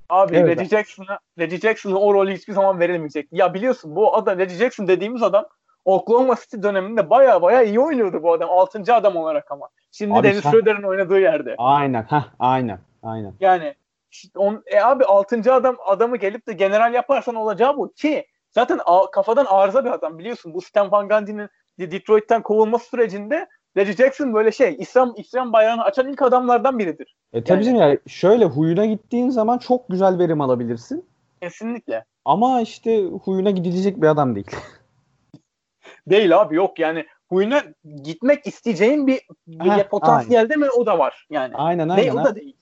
Abi 0.09 0.35
Evet. 0.37 0.47
Reggie 0.59 0.77
Jackson'a 0.77 1.19
Reggie 1.39 1.59
Jackson'a 1.59 1.97
o 1.99 2.13
rolü 2.13 2.33
hiçbir 2.33 2.53
zaman 2.53 2.79
verilmeyecek. 2.79 3.27
Ya 3.31 3.53
biliyorsun 3.53 3.95
bu 3.95 4.15
adam 4.15 4.39
Reggie 4.39 4.57
Jackson 4.57 4.87
dediğimiz 4.87 5.23
adam 5.23 5.45
Oklahoma 5.85 6.35
City 6.35 6.57
döneminde 6.63 7.09
baya 7.09 7.41
baya 7.41 7.63
iyi 7.63 7.79
oynuyordu 7.79 8.23
bu 8.23 8.33
adam. 8.33 8.49
6. 8.49 8.93
adam 8.93 9.15
olarak 9.15 9.51
ama. 9.51 9.69
Şimdi 9.91 10.23
Dennis 10.23 10.43
sen- 10.43 10.51
Schroeder'in 10.51 10.83
oynadığı 10.83 11.19
yerde. 11.19 11.55
Aynen. 11.57 12.03
Heh, 12.03 12.23
aynen. 12.39 12.79
Aynen. 13.03 13.33
Yani 13.39 13.75
işte 14.11 14.39
on, 14.39 14.63
e 14.67 14.79
abi 14.81 15.05
6. 15.05 15.53
adam 15.53 15.75
adamı 15.85 16.17
gelip 16.17 16.47
de 16.47 16.53
general 16.53 16.93
yaparsan 16.93 17.35
olacağı 17.35 17.77
bu 17.77 17.93
ki 17.93 18.25
zaten 18.51 18.79
a- 18.85 19.11
kafadan 19.11 19.45
arıza 19.45 19.85
bir 19.85 19.89
adam 19.91 20.17
biliyorsun. 20.19 20.53
Bu 20.53 20.61
Stan 20.61 20.91
Van 20.91 21.07
Gundy'nin 21.09 21.49
De- 21.79 21.91
Detroit'ten 21.91 22.41
kovulması 22.41 22.85
sürecinde 22.89 23.47
Reggie 23.77 23.93
Jackson 23.95 24.33
böyle 24.33 24.51
şey 24.51 24.75
İslam 24.79 25.13
İslam 25.17 25.53
bayrağını 25.53 25.83
açan 25.83 26.07
ilk 26.07 26.21
adamlardan 26.21 26.79
biridir. 26.79 27.15
E 27.33 27.43
tabii 27.43 27.65
Yani- 27.65 27.79
yani 27.79 27.99
şöyle 28.07 28.45
huyuna 28.45 28.85
gittiğin 28.85 29.29
zaman 29.29 29.57
çok 29.57 29.89
güzel 29.89 30.19
verim 30.19 30.41
alabilirsin. 30.41 31.05
Kesinlikle. 31.41 32.05
Ama 32.25 32.61
işte 32.61 33.05
huyuna 33.05 33.51
gidilecek 33.51 34.01
bir 34.01 34.07
adam 34.07 34.35
değil. 34.35 34.47
Değil 36.07 36.41
abi 36.41 36.55
yok 36.55 36.79
yani 36.79 37.05
huyuna 37.29 37.63
gitmek 38.03 38.47
isteyeceğin 38.47 39.07
bir, 39.07 39.21
bir 39.47 39.69
Heh, 39.69 39.83
potansiyelde 39.89 40.55
mi 40.55 40.69
o 40.69 40.85
da 40.85 40.99
var 40.99 41.27
yani. 41.29 41.55
Aynen 41.55 41.89
Değil, 41.89 42.09
aynen. 42.09 42.15
o 42.15 42.19
ha. 42.19 42.25
da 42.25 42.35
değil. 42.35 42.55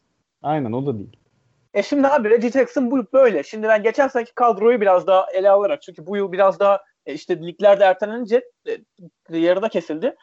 Aynen 0.43 0.72
o 0.72 0.86
da 0.86 0.98
değil. 0.98 1.17
E 1.74 1.84
şimdi 1.84 2.08
abi 2.08 2.29
Reggie 2.29 2.51
Jackson 2.51 2.91
bu 2.91 3.05
böyle. 3.13 3.43
Şimdi 3.43 3.67
ben 3.67 3.84
geçen 3.84 4.08
seneki 4.08 4.36
kadroyu 4.36 4.82
biraz 4.82 5.08
daha 5.08 5.32
ele 5.34 5.50
alarak 5.50 5.82
çünkü 5.82 6.08
bu 6.08 6.17
yıl 6.17 6.32
biraz 6.32 6.60
daha 6.60 6.82
e, 7.05 7.13
işte 7.13 7.38
liglerde 7.38 7.84
ertelenince 7.84 8.43
e, 9.29 9.38
yarıda 9.38 9.70
kesildi. 9.70 10.15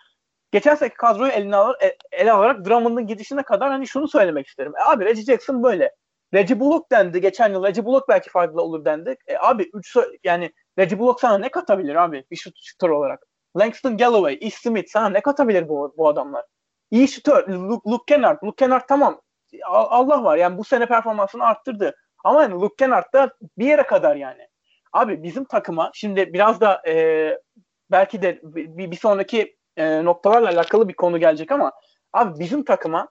Geçen 0.53 0.75
seneki 0.75 0.97
kadroyu 0.97 1.33
eline 1.33 1.57
alır, 1.57 1.77
e, 1.83 1.97
ele 2.13 2.33
alarak 2.33 2.65
Drummond'un 2.65 3.07
gidişine 3.07 3.43
kadar 3.43 3.71
hani 3.71 3.87
şunu 3.87 4.09
söylemek 4.09 4.47
isterim. 4.47 4.73
E, 4.77 4.83
abi 4.93 5.05
Reggie 5.05 5.25
Jackson 5.25 5.63
böyle. 5.63 5.95
Reggie 6.35 6.61
Bullock 6.61 6.91
dendi 6.93 7.21
geçen 7.21 7.53
yıl. 7.53 7.65
Reggie 7.65 7.85
Bullock 7.85 8.09
belki 8.09 8.31
faydalı 8.31 8.63
olur 8.63 8.85
dendi. 8.85 9.17
E, 9.27 9.37
abi 9.39 9.71
üç 9.75 9.97
so- 9.97 10.19
yani 10.25 10.53
Reggie 10.79 10.99
Bullock 10.99 11.21
sana 11.21 11.39
ne 11.39 11.51
katabilir 11.51 11.95
abi 11.95 12.25
bir 12.31 12.37
şut 12.37 12.55
şutör 12.63 12.89
olarak? 12.91 13.27
Langston 13.59 13.97
Galloway, 13.97 14.39
Ish 14.41 14.55
Smith 14.55 14.89
sana 14.91 15.09
ne 15.09 15.21
katabilir 15.21 15.69
bu, 15.69 15.95
bu 15.97 16.09
adamlar? 16.09 16.45
İyi 16.91 17.09
şutör. 17.09 17.49
Luke, 17.49 17.91
Luke 17.91 18.15
Kennard. 18.15 18.43
Luke 18.45 18.65
Kennard 18.65 18.83
tamam. 18.89 19.21
Allah 19.67 20.25
var 20.25 20.37
yani 20.37 20.59
bu 20.59 20.65
sene 20.65 20.87
performansını 20.87 21.45
arttırdı. 21.45 21.95
Ama 22.25 22.43
yani 22.43 22.55
Luke 22.55 22.75
Kennard 22.79 23.13
da 23.15 23.35
bir 23.59 23.67
yere 23.67 23.83
kadar 23.83 24.17
yani. 24.17 24.49
Abi 24.93 25.23
bizim 25.23 25.45
takıma 25.45 25.91
şimdi 25.95 26.33
biraz 26.33 26.61
da 26.61 26.83
e, 26.87 27.39
belki 27.91 28.23
de 28.23 28.41
bir, 28.43 28.91
bir 28.91 28.97
sonraki 28.97 29.57
e, 29.81 30.05
noktalarla 30.05 30.49
alakalı 30.49 30.89
bir 30.89 30.95
konu 30.95 31.19
gelecek 31.19 31.53
ama 31.53 31.73
abi 32.13 32.39
bizim 32.41 32.65
takıma 32.65 33.09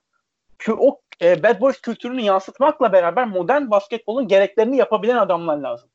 kü- 0.60 0.78
o 0.80 1.02
e, 1.22 1.44
bad 1.44 1.62
boys 1.62 1.82
kültürünü 1.82 2.22
yansıtmakla 2.22 2.94
beraber 2.94 3.28
modern 3.28 3.70
basketbolun 3.72 4.28
gereklerini 4.28 4.78
yapabilen 4.78 5.18
adamlar 5.18 5.58
lazım. 5.58 5.90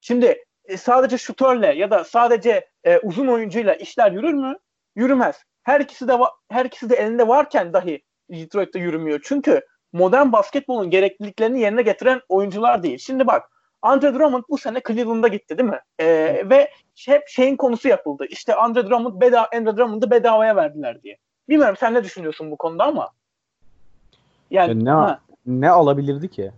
Şimdi 0.00 0.44
e, 0.64 0.76
sadece 0.76 1.18
şutörle 1.18 1.74
ya 1.74 1.90
da 1.90 2.04
sadece 2.04 2.68
e, 2.84 2.98
uzun 2.98 3.26
oyuncuyla 3.26 3.74
işler 3.74 4.12
yürür 4.12 4.32
mü? 4.34 4.56
Yürümez. 4.96 5.36
Her 5.62 5.80
ikisi 5.80 6.08
de 6.08 6.18
her 6.50 6.64
ikisi 6.64 6.90
de 6.90 6.96
elinde 6.96 7.28
varken 7.28 7.72
dahi 7.72 8.02
Detroit'te 8.30 8.78
yürümüyor. 8.78 9.20
Çünkü 9.24 9.66
modern 9.92 10.32
basketbolun 10.32 10.90
gerekliliklerini 10.90 11.60
yerine 11.60 11.82
getiren 11.82 12.20
oyuncular 12.28 12.82
değil. 12.82 12.98
Şimdi 12.98 13.26
bak 13.26 13.50
Andre 13.82 14.14
Drummond 14.14 14.44
bu 14.50 14.58
sene 14.58 14.80
Cleveland'a 14.88 15.28
gitti 15.28 15.58
değil 15.58 15.68
mi? 15.70 15.80
E, 15.98 16.06
ve 16.50 16.70
hep 17.06 17.28
şeyin 17.28 17.56
konusu 17.56 17.88
yapıldı. 17.88 18.26
İşte 18.30 18.54
Andre 18.54 18.86
Drummond 18.86 19.20
beda 19.20 19.48
Andre 19.56 19.76
Drummond'ı 19.76 20.10
bedavaya 20.10 20.56
verdiler 20.56 21.02
diye. 21.02 21.16
Bilmiyorum 21.48 21.76
sen 21.80 21.94
ne 21.94 22.04
düşünüyorsun 22.04 22.50
bu 22.50 22.56
konuda 22.56 22.84
ama. 22.84 23.10
Yani 24.50 24.68
Ya 24.68 24.94
ne, 24.94 25.00
ha, 25.00 25.20
ne 25.46 25.70
alabilirdi 25.70 26.28
ki? 26.28 26.52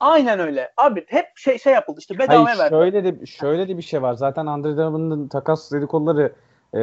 aynen 0.00 0.38
öyle. 0.40 0.72
Abi 0.76 1.04
hep 1.08 1.26
şey 1.36 1.58
şey 1.58 1.72
yapıldı 1.72 2.00
işte 2.00 2.14
Hayır 2.16 2.30
bedavaya 2.30 2.58
verdiler. 2.58 2.68
şöyle 2.68 3.04
de 3.04 3.26
şöyle 3.26 3.68
de 3.68 3.76
bir 3.76 3.82
şey 3.82 4.02
var. 4.02 4.14
Zaten 4.14 4.46
Andre 4.46 4.76
Drummond'un 4.76 5.28
takas 5.28 5.72
dedikoduları 5.72 6.32
e, 6.74 6.80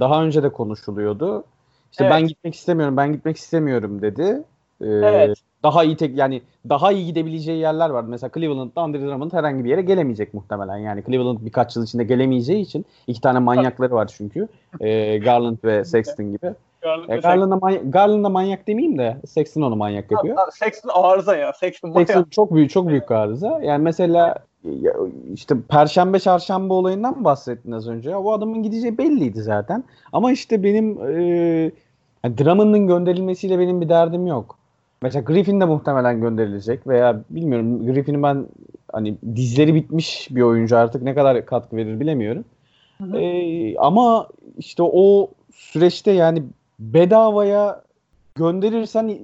daha 0.00 0.22
önce 0.24 0.42
de 0.42 0.48
konuşuluyordu. 0.52 1.44
İşte 1.90 2.04
Evet. 2.04 2.12
ben 2.12 2.26
gitmek 2.26 2.54
istemiyorum, 2.54 2.96
ben 2.96 3.12
gitmek 3.12 3.36
istemiyorum 3.36 4.02
dedi. 4.02 4.42
E, 4.80 4.86
Evet. 4.86 5.38
Daha 5.62 5.84
iyi 5.84 5.96
tek 5.96 6.16
yani 6.18 6.42
daha 6.68 6.92
iyi 6.92 7.06
gidebileceği 7.06 7.58
yerler 7.58 7.90
vardı. 7.90 8.06
Mesela 8.10 8.30
Cleveland'da 8.34 8.80
Andre 8.80 9.00
Drummond 9.00 9.32
herhangi 9.32 9.64
bir 9.64 9.70
yere 9.70 9.82
gelemeyecek 9.82 10.34
muhtemelen. 10.34 10.76
Yani 10.76 11.04
Cleveland 11.06 11.38
birkaç 11.40 11.76
yıl 11.76 11.84
içinde 11.84 12.04
gelemeyeceği 12.04 12.60
için 12.60 12.86
iki 13.06 13.20
tane 13.20 13.38
manyakları 13.38 13.94
var 13.94 14.12
çünkü. 14.16 14.48
E, 14.80 15.18
Garland 15.18 15.58
ve 15.64 15.84
Sexton 15.92 16.32
gibi. 16.32 16.46
E, 17.08 17.16
Garland'a, 17.16 17.54
many- 17.54 17.90
Garland'a 17.90 18.28
manyak 18.28 18.66
demeyeyim 18.66 18.98
de 18.98 19.16
Sexton 19.26 19.62
onu 19.62 19.76
manyak 19.76 20.10
yapıyor. 20.10 20.36
Ha, 20.36 20.46
Sexton 20.52 20.90
arıza 20.94 21.36
ya. 21.36 21.52
Sexton. 21.52 21.92
Sexton 21.92 22.26
çok 22.30 22.54
büyük 22.54 22.70
çok 22.70 22.88
büyük 22.88 23.10
arıza. 23.10 23.60
Yani 23.62 23.82
mesela 23.82 24.34
işte 25.34 25.54
Perşembe 25.68 26.18
Çarşamba 26.18 26.74
olayından 26.74 27.24
bahsettin 27.24 27.72
az 27.72 27.88
önce. 27.88 28.16
O 28.16 28.32
adamın 28.32 28.62
gideceği 28.62 28.98
belliydi 28.98 29.42
zaten. 29.42 29.84
Ama 30.12 30.32
işte 30.32 30.62
benim 30.62 30.98
e, 31.08 31.22
yani 32.24 32.38
Drummond'un 32.38 32.86
gönderilmesiyle 32.86 33.58
benim 33.58 33.80
bir 33.80 33.88
derdim 33.88 34.26
yok. 34.26 34.58
Mesela 35.02 35.22
Griffin 35.22 35.60
de 35.60 35.64
muhtemelen 35.64 36.20
gönderilecek 36.20 36.86
veya 36.86 37.22
bilmiyorum 37.30 37.86
Griffin'in 37.86 38.22
ben 38.22 38.46
hani 38.92 39.16
dizleri 39.36 39.74
bitmiş 39.74 40.28
bir 40.30 40.42
oyuncu 40.42 40.76
artık 40.76 41.02
ne 41.02 41.14
kadar 41.14 41.46
katkı 41.46 41.76
verir 41.76 42.00
bilemiyorum. 42.00 42.44
Hı 42.98 43.04
hı. 43.04 43.18
E, 43.18 43.76
ama 43.76 44.28
işte 44.58 44.82
o 44.82 45.30
süreçte 45.54 46.10
yani 46.10 46.42
bedavaya 46.78 47.82
gönderirsen 48.34 49.18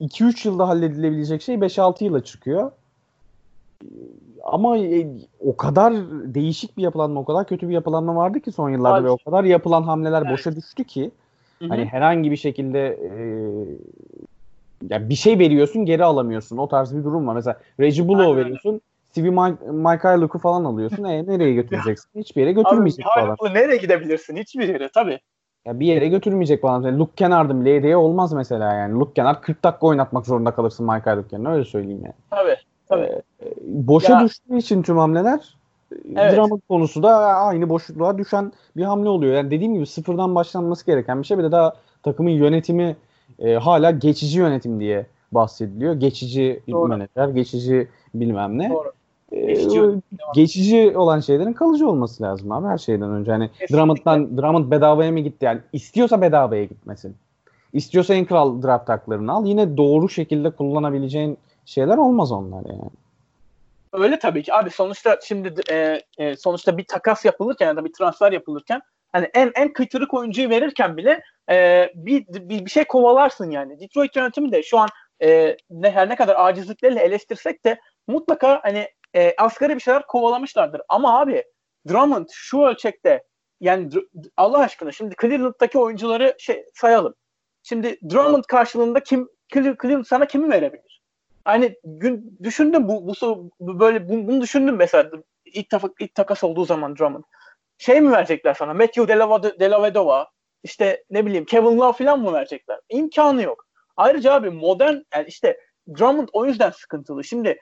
2-3 0.00 0.48
yılda 0.48 0.68
halledilebilecek 0.68 1.42
şey 1.42 1.54
5-6 1.54 2.04
yıla 2.04 2.24
çıkıyor. 2.24 2.70
Ama 4.44 4.78
e, 4.78 5.06
o 5.40 5.56
kadar 5.56 5.92
değişik 6.34 6.76
bir 6.76 6.82
yapılanma, 6.82 7.20
o 7.20 7.24
kadar 7.24 7.46
kötü 7.46 7.68
bir 7.68 7.74
yapılanma 7.74 8.16
vardı 8.16 8.40
ki 8.40 8.52
son 8.52 8.70
yıllarda 8.70 8.98
Abi. 8.98 9.04
ve 9.04 9.10
o 9.10 9.16
kadar 9.16 9.44
yapılan 9.44 9.82
hamleler 9.82 10.22
Evet. 10.22 10.32
boşa 10.32 10.56
düştü 10.56 10.84
ki 10.84 11.10
Hı 11.58 11.64
hı. 11.64 11.68
hani 11.68 11.84
herhangi 11.84 12.30
bir 12.30 12.36
şekilde 12.36 12.86
e, 12.88 13.10
ya 14.90 15.08
bir 15.08 15.14
şey 15.14 15.38
veriyorsun 15.38 15.84
geri 15.84 16.04
alamıyorsun. 16.04 16.56
O 16.56 16.68
tarz 16.68 16.96
bir 16.96 17.04
durum 17.04 17.26
var. 17.26 17.34
Mesela 17.34 17.60
Reggie 17.80 18.08
Bullock'u 18.08 18.36
veriyorsun. 18.36 18.80
Stevie 19.10 19.30
Mike 19.70 20.08
Luke'u 20.08 20.38
falan 20.38 20.64
alıyorsun. 20.64 21.04
E, 21.04 21.26
nereye 21.26 21.54
götüreceksin? 21.54 22.20
Hiçbir 22.20 22.40
yere 22.40 22.50
Abi, 22.50 22.56
götürmeyecek 22.56 23.06
adam. 23.16 23.28
Hariklı, 23.28 23.54
nereye 23.54 23.76
gidebilirsin? 23.76 24.36
Hiçbir 24.36 24.68
yere 24.68 24.88
tabii. 24.94 25.18
Ya 25.64 25.80
bir 25.80 25.86
yere 25.86 26.08
götürmeyecek 26.08 26.62
falan. 26.62 26.82
Mesela 26.82 26.98
Luke 26.98 27.12
Kennard'ın 27.16 27.60
bile 27.64 27.76
hediye 27.76 27.96
olmaz 27.96 28.32
mesela 28.32 28.72
yani. 28.74 28.94
Luke 28.98 29.12
Kennard 29.14 29.40
40 29.40 29.64
dakika 29.64 29.86
oynatmak 29.86 30.26
zorunda 30.26 30.50
kalırsın 30.50 30.86
Michael 30.86 31.18
Luke 31.18 31.28
Kennard'ı 31.28 31.54
öyle 31.54 31.64
söyleyeyim 31.64 32.00
yani. 32.04 32.14
Tabii. 32.30 32.56
Tabii. 32.88 33.22
Ee, 33.42 33.54
boşa 33.62 34.12
Ya- 34.12 34.24
düştüğü 34.24 34.56
için 34.56 34.82
tüm 34.82 34.98
hamleler 34.98 35.56
Evet. 36.16 36.36
Drummond 36.36 36.60
konusu 36.68 37.02
da 37.02 37.16
aynı 37.18 37.68
boşluğa 37.68 38.18
düşen 38.18 38.52
bir 38.76 38.84
hamle 38.84 39.08
oluyor. 39.08 39.34
Yani 39.34 39.50
dediğim 39.50 39.74
gibi 39.74 39.86
sıfırdan 39.86 40.34
başlanması 40.34 40.86
gereken 40.86 41.22
bir 41.22 41.26
şey. 41.26 41.38
Bir 41.38 41.42
de 41.42 41.52
daha 41.52 41.72
takımın 42.02 42.30
yönetimi 42.30 42.96
e, 43.38 43.54
hala 43.54 43.90
geçici 43.90 44.38
yönetim 44.38 44.80
diye 44.80 45.06
bahsediliyor. 45.32 45.94
Geçici 45.94 46.62
Doğru. 46.70 46.88
menajer, 46.88 47.28
geçici 47.28 47.88
bilmem 48.14 48.58
ne. 48.58 48.70
Doğru. 48.70 48.92
Ee, 49.32 49.46
Geçici 49.46 49.76
yönetim. 49.76 50.02
geçici 50.34 50.98
olan 50.98 51.20
şeylerin 51.20 51.52
kalıcı 51.52 51.88
olması 51.88 52.22
lazım 52.22 52.52
abi 52.52 52.66
her 52.66 52.78
şeyden 52.78 53.10
önce. 53.10 53.30
Hani 53.32 53.48
Kesinlikle. 53.48 53.76
Drummond'dan 53.76 54.36
Drummond 54.38 54.70
bedavaya 54.70 55.12
mı 55.12 55.20
gitti? 55.20 55.44
Yani 55.44 55.60
istiyorsa 55.72 56.20
bedavaya 56.20 56.64
gitmesin. 56.64 57.16
İstiyorsa 57.72 58.14
en 58.14 58.24
kral 58.24 58.62
draft 58.62 58.88
haklarını 58.88 59.32
al. 59.32 59.46
Yine 59.46 59.76
doğru 59.76 60.08
şekilde 60.08 60.50
kullanabileceğin 60.50 61.38
şeyler 61.64 61.96
olmaz 61.96 62.32
onlar 62.32 62.62
yani. 62.68 62.90
Öyle 63.92 64.18
tabii 64.18 64.42
ki. 64.42 64.54
Abi 64.54 64.70
sonuçta 64.70 65.18
şimdi 65.24 65.54
e, 65.70 66.00
e, 66.18 66.36
sonuçta 66.36 66.78
bir 66.78 66.84
takas 66.84 67.24
yapılırken 67.24 67.66
ya 67.66 67.76
da 67.76 67.84
bir 67.84 67.92
transfer 67.92 68.32
yapılırken 68.32 68.80
hani 69.16 69.30
en 69.34 69.52
en 69.54 69.72
kıytırık 69.72 70.14
oyuncuyu 70.14 70.50
verirken 70.50 70.96
bile 70.96 71.22
e, 71.50 71.88
bir, 71.94 72.26
bir 72.28 72.64
bir 72.64 72.70
şey 72.70 72.84
kovalarsın 72.84 73.50
yani. 73.50 73.80
Detroit 73.80 74.16
yönetimi 74.16 74.52
de 74.52 74.62
şu 74.62 74.78
an 74.78 74.88
e, 75.22 75.56
ne 75.70 75.90
her 75.90 76.08
ne 76.08 76.16
kadar 76.16 76.36
acizlikleriyle 76.38 77.00
eleştirsek 77.00 77.64
de 77.64 77.80
mutlaka 78.06 78.60
hani 78.62 78.88
e, 79.14 79.34
asgari 79.38 79.74
bir 79.74 79.80
şeyler 79.80 80.06
kovalamışlardır. 80.06 80.82
Ama 80.88 81.20
abi 81.20 81.44
Drummond 81.88 82.28
şu 82.32 82.62
ölçekte 82.62 83.22
yani 83.60 83.90
Allah 84.36 84.58
aşkına 84.58 84.92
şimdi 84.92 85.14
Cleveland'daki 85.20 85.78
oyuncuları 85.78 86.34
şey 86.38 86.64
sayalım. 86.74 87.14
Şimdi 87.62 87.98
Drummond 88.10 88.44
karşılığında 88.44 89.00
kim 89.00 89.28
Cleveland 89.52 90.04
sana 90.04 90.26
kimi 90.26 90.50
verebilir? 90.50 91.02
Hani 91.44 91.74
gün 91.84 92.38
düşündüm 92.42 92.88
bu, 92.88 93.06
bu, 93.08 93.50
bu 93.60 93.80
böyle 93.80 94.08
bunu, 94.08 94.28
bunu 94.28 94.40
düşündüm 94.40 94.76
mesela 94.76 95.10
ilk, 95.44 95.70
tafak, 95.70 95.90
ilk 96.00 96.14
takas 96.14 96.44
olduğu 96.44 96.64
zaman 96.64 96.96
Drummond. 96.96 97.24
Şey 97.78 98.00
mi 98.00 98.12
verecekler 98.12 98.54
sana? 98.54 98.74
Matthew 98.74 99.08
Dellavedova, 99.60 100.30
işte 100.62 101.04
ne 101.10 101.26
bileyim 101.26 101.44
Kevin 101.44 101.78
Love 101.78 101.92
falan 101.92 102.20
mı 102.20 102.32
verecekler? 102.32 102.80
İmkanı 102.88 103.42
yok. 103.42 103.66
Ayrıca 103.96 104.32
abi 104.32 104.50
modern 104.50 104.96
yani 105.14 105.26
işte 105.28 105.60
Drummond 105.98 106.28
o 106.32 106.46
yüzden 106.46 106.70
sıkıntılı. 106.70 107.24
Şimdi 107.24 107.58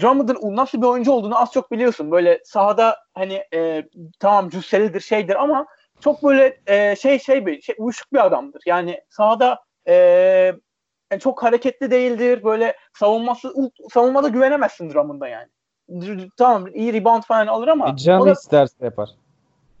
Drummond'ın 0.00 0.56
nasıl 0.56 0.82
bir 0.82 0.86
oyuncu 0.86 1.12
olduğunu 1.12 1.40
az 1.40 1.52
çok 1.52 1.72
biliyorsun. 1.72 2.10
Böyle 2.10 2.40
sahada 2.44 2.96
hani 3.14 3.44
e, 3.54 3.84
tamam 4.20 4.48
cüsselidir 4.48 5.00
şeydir 5.00 5.42
ama 5.42 5.66
çok 6.00 6.22
böyle 6.22 6.60
e, 6.66 6.96
şey 6.96 7.18
şey 7.18 7.46
bir 7.46 7.62
şey, 7.62 7.74
uyuşuk 7.78 8.12
bir 8.12 8.26
adamdır. 8.26 8.62
Yani 8.66 9.00
sahada 9.10 9.60
e, 9.88 9.94
yani 11.12 11.20
çok 11.20 11.42
hareketli 11.42 11.90
değildir. 11.90 12.44
Böyle 12.44 12.76
savunması 12.98 13.54
savunmada 13.92 14.28
güvenemezsin 14.28 14.90
Drummond'a 14.90 15.28
yani. 15.28 15.48
Tamam 16.36 16.66
iyi 16.74 16.92
rebound 16.92 17.22
falan 17.22 17.46
alır 17.46 17.68
ama 17.68 17.88
e, 17.88 17.96
canı 17.96 18.26
da, 18.26 18.32
isterse 18.32 18.84
yapar. 18.84 19.10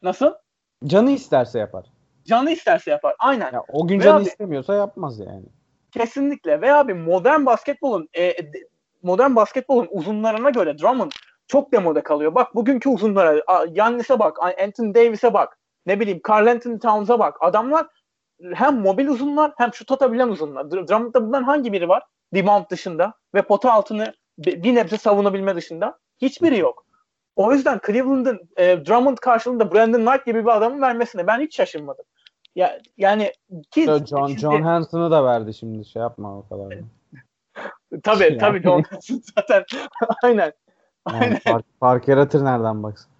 Nasıl? 0.04 0.34
Canı 0.84 1.10
isterse 1.10 1.58
yapar. 1.58 1.86
Canı 2.24 2.50
isterse 2.50 2.90
yapar. 2.90 3.14
Aynen. 3.18 3.52
Ya, 3.52 3.62
o 3.68 3.86
gün 3.86 4.00
Ve 4.00 4.04
canı 4.04 4.16
abi, 4.16 4.24
istemiyorsa 4.24 4.74
yapmaz 4.74 5.18
yani. 5.18 5.44
Kesinlikle. 5.92 6.60
Ve 6.60 6.72
abi 6.72 6.94
modern 6.94 7.46
basketbolun 7.46 8.08
e, 8.18 8.36
modern 9.02 9.36
basketbolun 9.36 9.88
uzunlarına 9.90 10.50
göre 10.50 10.78
Drummond 10.78 11.12
çok 11.46 11.72
demode 11.72 12.02
kalıyor. 12.02 12.34
Bak 12.34 12.54
bugünkü 12.54 12.88
uzunlara 12.88 13.42
Yannis'e 13.70 14.18
bak, 14.18 14.38
Anthony 14.62 14.94
Davis'e 14.94 15.34
bak, 15.34 15.58
ne 15.86 16.00
bileyim 16.00 16.20
Carl 16.28 16.46
Anthony 16.46 16.78
Towns'a 16.78 17.18
bak. 17.18 17.36
Adamlar 17.40 17.86
hem 18.54 18.80
mobil 18.80 19.06
uzunlar 19.06 19.52
hem 19.56 19.74
şut 19.74 19.92
atabilen 19.92 20.28
uzunlar. 20.28 20.70
Drummond'da 20.70 21.26
bundan 21.26 21.42
hangi 21.42 21.72
biri 21.72 21.88
var? 21.88 22.02
Rebound 22.34 22.64
dışında 22.70 23.12
ve 23.34 23.42
pota 23.42 23.72
altını 23.72 24.14
bir 24.38 24.74
nebze 24.74 24.98
savunabilme 24.98 25.56
dışında. 25.56 25.98
Hiçbiri 26.22 26.58
yok. 26.58 26.86
O 27.36 27.52
yüzden 27.52 27.80
Cleveland'ın 27.86 28.48
e, 28.56 28.86
Drummond 28.86 29.16
karşılığında 29.16 29.74
Brandon 29.74 30.06
Knight 30.06 30.26
gibi 30.26 30.44
bir 30.44 30.56
adamın 30.56 30.80
vermesine 30.80 31.26
ben 31.26 31.40
hiç 31.40 31.56
şaşırmadım. 31.56 32.04
Ya 32.56 32.80
yani 32.98 33.32
ki 33.70 33.84
John 33.84 34.26
şimdi, 34.26 34.40
John 34.40 34.62
Hanson'ı 34.62 35.10
da 35.10 35.24
verdi 35.24 35.54
şimdi 35.54 35.84
şey 35.84 36.02
yapma 36.02 36.38
o 36.38 36.48
kadar. 36.48 36.78
tabii 38.02 38.24
yani. 38.24 38.38
tabii 38.38 38.62
John 38.62 38.82
Hanson 38.82 39.22
zaten 39.36 39.64
aynen. 40.22 40.52
Yani 41.12 41.24
aynen. 41.24 41.38
Fark, 41.38 41.64
fark 41.80 42.08
yaratır 42.08 42.44
nereden 42.44 42.82
baksın. 42.82 43.10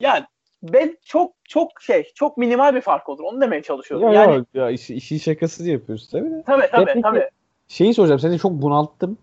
Yani 0.00 0.24
ben 0.62 0.98
çok 1.04 1.32
çok 1.44 1.82
şey 1.82 2.12
çok 2.14 2.36
minimal 2.36 2.74
bir 2.74 2.80
fark 2.80 3.08
olur. 3.08 3.24
Onu 3.24 3.40
demeye 3.40 3.62
çalışıyorum. 3.62 4.12
Ya, 4.12 4.22
yani 4.22 4.44
ya 4.54 4.70
işi, 4.70 4.94
işi 4.94 5.20
şakasız 5.20 5.66
yapıyoruz 5.66 6.08
tabii 6.08 6.30
de. 6.30 6.42
Tabii 6.46 6.68
tabii 6.72 6.90
Hep 6.90 7.02
tabii. 7.02 7.28
Şeyi 7.68 7.94
soracağım. 7.94 8.20
Seni 8.20 8.38
çok 8.38 8.52
bunalttım. 8.52 9.18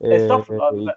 Ee, 0.00 0.14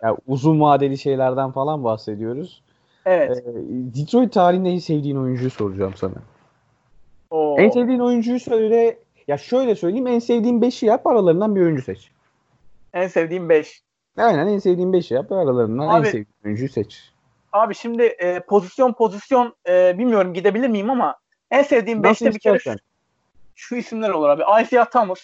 yani 0.04 0.18
uzun 0.28 0.62
vadeli 0.62 0.98
şeylerden 0.98 1.52
falan 1.52 1.84
bahsediyoruz. 1.84 2.62
Evet. 3.06 3.38
Ee, 3.38 3.44
Detroit 3.68 4.34
tarihinde 4.34 4.70
en 4.70 4.80
sevdiğin 4.80 5.16
oyuncuyu 5.16 5.50
soracağım 5.50 5.94
sana. 5.96 6.14
Oo. 7.30 7.56
En 7.60 7.70
sevdiğin 7.70 8.00
oyuncuyu 8.00 8.40
söyle. 8.40 8.98
Ya 9.28 9.38
şöyle 9.38 9.76
söyleyeyim. 9.76 10.08
En 10.08 10.20
sevdiğin 10.20 10.62
5'i 10.62 10.88
yap. 10.88 11.08
Aralarından 11.08 11.56
bir 11.56 11.62
oyuncu 11.62 11.82
seç. 11.82 12.12
En 12.94 13.08
sevdiğim 13.08 13.50
5. 13.50 13.82
Aynen 14.18 14.48
en 14.48 14.60
sevdiğin 14.60 14.94
5'i 14.94 15.14
yap. 15.14 15.32
Aralarından 15.32 15.88
abi, 15.88 16.00
en 16.00 16.12
sevdiğin 16.12 16.28
oyuncuyu 16.46 16.70
seç. 16.70 17.12
Abi 17.54 17.76
şimdi 17.76 18.04
e, 18.04 18.40
pozisyon 18.40 18.94
pozisyon 18.94 19.56
e, 19.70 19.98
bilmiyorum 19.98 20.34
gidebilir 20.34 20.68
miyim 20.68 20.90
ama 20.90 21.16
en 21.52 21.64
sevdiğim 21.64 22.02
5'te 22.02 22.34
bir 22.34 22.40
kere 22.40 22.60
şu, 22.60 22.72
şu 23.56 23.76
isimler 23.76 24.10
olur 24.10 24.30
abi. 24.30 24.44
Isaiah 24.62 24.86
Thomas. 24.86 25.20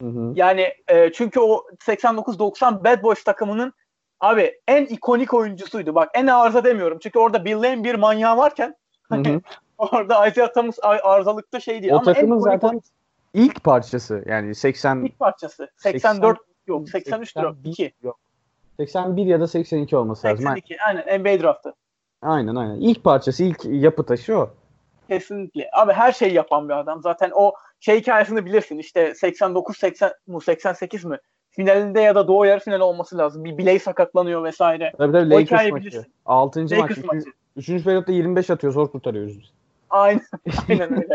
Hı 0.00 0.06
hı. 0.06 0.32
Yani 0.34 0.74
e, 0.88 1.12
çünkü 1.12 1.40
o 1.40 1.64
89-90 1.86 2.84
Bad 2.84 3.02
Boys 3.02 3.24
takımının 3.24 3.72
abi 4.20 4.60
en 4.68 4.84
ikonik 4.84 5.34
oyuncusuydu. 5.34 5.94
Bak 5.94 6.10
en 6.14 6.26
arıza 6.26 6.64
demiyorum. 6.64 6.98
Çünkü 7.02 7.18
orada 7.18 7.44
Bill 7.44 7.56
Lane 7.56 7.84
bir 7.84 7.94
manyağı 7.94 8.36
varken 8.36 8.74
hani 9.08 9.40
orada 9.78 10.26
Isaiah 10.26 10.52
Thomas 10.52 10.78
arızalıkta 10.82 11.60
şeydi. 11.60 11.88
O 11.92 11.96
Ama 11.96 12.12
takımın 12.12 12.38
zaten 12.38 12.68
oyuncusu. 12.68 12.92
ilk 13.34 13.64
parçası. 13.64 14.22
Yani 14.26 14.54
80 14.54 15.04
ilk 15.04 15.18
parçası. 15.18 15.68
84 15.76 16.38
80, 16.38 16.74
yok 16.74 16.88
83 16.88 17.34
2. 17.64 17.92
Yok. 18.02 18.18
81 18.76 19.26
ya 19.26 19.40
da 19.40 19.46
82 19.46 19.96
olması 19.96 20.22
82, 20.22 20.44
lazım. 20.44 20.56
82 20.56 20.82
aynen 20.82 21.20
NBA 21.20 21.42
draftı. 21.42 21.74
Aynen 22.22 22.54
aynen. 22.54 22.80
İlk 22.80 23.04
parçası, 23.04 23.44
ilk 23.44 23.64
yapı 23.64 24.06
taşı 24.06 24.38
o. 24.38 24.50
Kesinlikle. 25.08 25.70
Abi 25.72 25.92
her 25.92 26.12
şeyi 26.12 26.34
yapan 26.34 26.68
bir 26.68 26.78
adam. 26.78 27.02
Zaten 27.02 27.30
o 27.34 27.52
şey 27.80 28.00
hikayesini 28.00 28.46
bilirsin. 28.46 28.78
İşte 28.78 29.14
89 29.14 29.76
80 29.76 30.12
mu 30.26 30.40
88 30.40 31.04
mi? 31.04 31.18
Finalinde 31.50 32.00
ya 32.00 32.14
da 32.14 32.28
doğu 32.28 32.46
yarı 32.46 32.60
final 32.60 32.80
olması 32.80 33.18
lazım. 33.18 33.44
Bir 33.44 33.58
bileği 33.58 33.80
sakatlanıyor 33.80 34.44
vesaire. 34.44 34.92
Tabii 34.98 35.12
tabii 35.12 35.30
Lakers 35.30 35.70
maçı. 35.70 35.84
Bilirsin. 35.84 36.12
6. 36.26 36.70
Lakers 36.70 37.04
maç. 37.04 37.06
maçı. 37.06 37.30
3. 37.56 37.84
periyotta 37.84 38.12
25 38.12 38.50
atıyor. 38.50 38.72
Zor 38.72 38.90
kurtarıyoruz 38.90 39.38
biz. 39.38 39.50
Aynen, 39.90 40.22
aynen 40.68 40.92
öyle. 40.92 41.14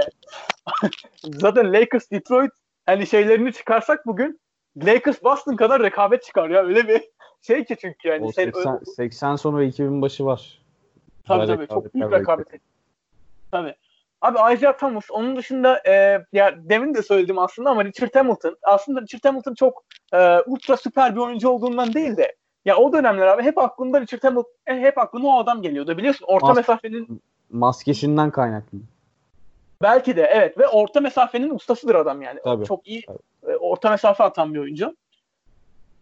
Zaten 1.23 1.73
Lakers 1.73 2.11
Detroit 2.11 2.51
hani 2.85 3.07
şeylerini 3.07 3.53
çıkarsak 3.53 4.05
bugün 4.05 4.39
Lakers 4.77 5.23
Boston 5.23 5.55
kadar 5.55 5.83
rekabet 5.83 6.23
çıkar 6.23 6.49
ya. 6.49 6.63
Öyle 6.63 6.87
bir 6.87 7.01
şey 7.41 7.65
ki 7.65 7.75
çünkü 7.81 8.07
yani. 8.07 8.25
O 8.25 8.31
80, 8.31 8.79
80 8.95 9.35
sonu 9.35 9.57
ve 9.57 9.67
2000 9.67 10.01
başı 10.01 10.25
var. 10.25 10.61
Tabii 11.27 11.47
tabii. 11.47 11.67
Çok 11.67 11.93
büyük 11.93 12.11
rekabet. 12.11 12.47
Tabii. 13.51 13.75
Abi 14.21 14.53
Isaiah 14.53 14.77
Thomas 14.77 15.11
onun 15.11 15.35
dışında 15.35 15.81
e, 15.87 16.23
ya 16.33 16.55
demin 16.57 16.93
de 16.93 17.03
söyledim 17.03 17.39
aslında 17.39 17.69
ama 17.69 17.85
Richard 17.85 18.15
Hamilton 18.15 18.57
aslında 18.63 19.01
Richard 19.01 19.25
Hamilton 19.25 19.53
çok 19.53 19.83
e, 20.13 20.39
ultra 20.39 20.77
süper 20.77 21.15
bir 21.15 21.19
oyuncu 21.19 21.49
olduğundan 21.49 21.93
değil 21.93 22.17
de 22.17 22.35
ya 22.65 22.77
o 22.77 22.93
dönemler 22.93 23.27
abi 23.27 23.43
hep 23.43 23.57
aklımda 23.57 24.01
Richard 24.01 24.23
Hamilton 24.23 24.51
e, 24.67 24.79
hep 24.79 24.97
aklıma 24.97 25.37
o 25.37 25.39
adam 25.39 25.61
geliyordu 25.61 25.97
biliyorsun 25.97 26.25
orta 26.29 26.47
Mas- 26.47 26.55
mesafenin 26.55 27.21
maskesinden 27.51 28.31
kaynaklı. 28.31 28.77
Belki 29.81 30.15
de 30.15 30.21
evet 30.33 30.57
ve 30.57 30.67
orta 30.67 30.99
mesafenin 31.01 31.49
ustasıdır 31.49 31.95
adam 31.95 32.21
yani. 32.21 32.39
Tabii. 32.43 32.65
Çok 32.65 32.87
iyi 32.87 33.05
Tabii. 33.05 33.53
E, 33.53 33.55
orta 33.55 33.89
mesafe 33.89 34.23
atan 34.23 34.53
bir 34.53 34.59
oyuncu. 34.59 34.95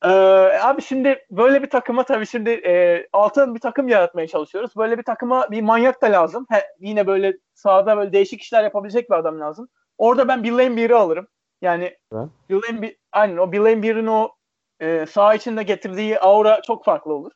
Ee, 0.03 0.09
abi 0.61 0.81
şimdi 0.81 1.25
böyle 1.31 1.63
bir 1.63 1.69
takıma 1.69 2.03
tabii 2.03 2.27
şimdi 2.27 2.49
e, 2.49 3.07
altın 3.13 3.55
bir 3.55 3.59
takım 3.59 3.87
yaratmaya 3.87 4.27
çalışıyoruz. 4.27 4.71
Böyle 4.77 4.97
bir 4.97 5.03
takıma 5.03 5.51
bir 5.51 5.61
manyak 5.61 6.01
da 6.01 6.05
lazım. 6.05 6.45
He, 6.51 6.63
yine 6.79 7.07
böyle 7.07 7.37
sahada 7.53 7.97
böyle 7.97 8.13
değişik 8.13 8.41
işler 8.41 8.63
yapabilecek 8.63 9.09
bir 9.09 9.15
adam 9.15 9.39
lazım. 9.39 9.67
Orada 9.97 10.27
ben 10.27 10.43
Bill 10.43 10.57
Laimbeer'i 10.57 10.95
alırım. 10.95 11.27
Yani 11.61 11.97
evet. 12.13 12.29
Bill 12.49 12.61
Laimbeer, 12.61 12.95
aynen 13.11 13.37
o 13.37 13.51
Bill 13.51 13.63
Laimbeer'in 13.63 14.07
o 14.07 14.29
e, 14.79 15.05
saha 15.05 15.35
içinde 15.35 15.63
getirdiği 15.63 16.19
aura 16.19 16.61
çok 16.61 16.85
farklı 16.85 17.13
olur. 17.13 17.31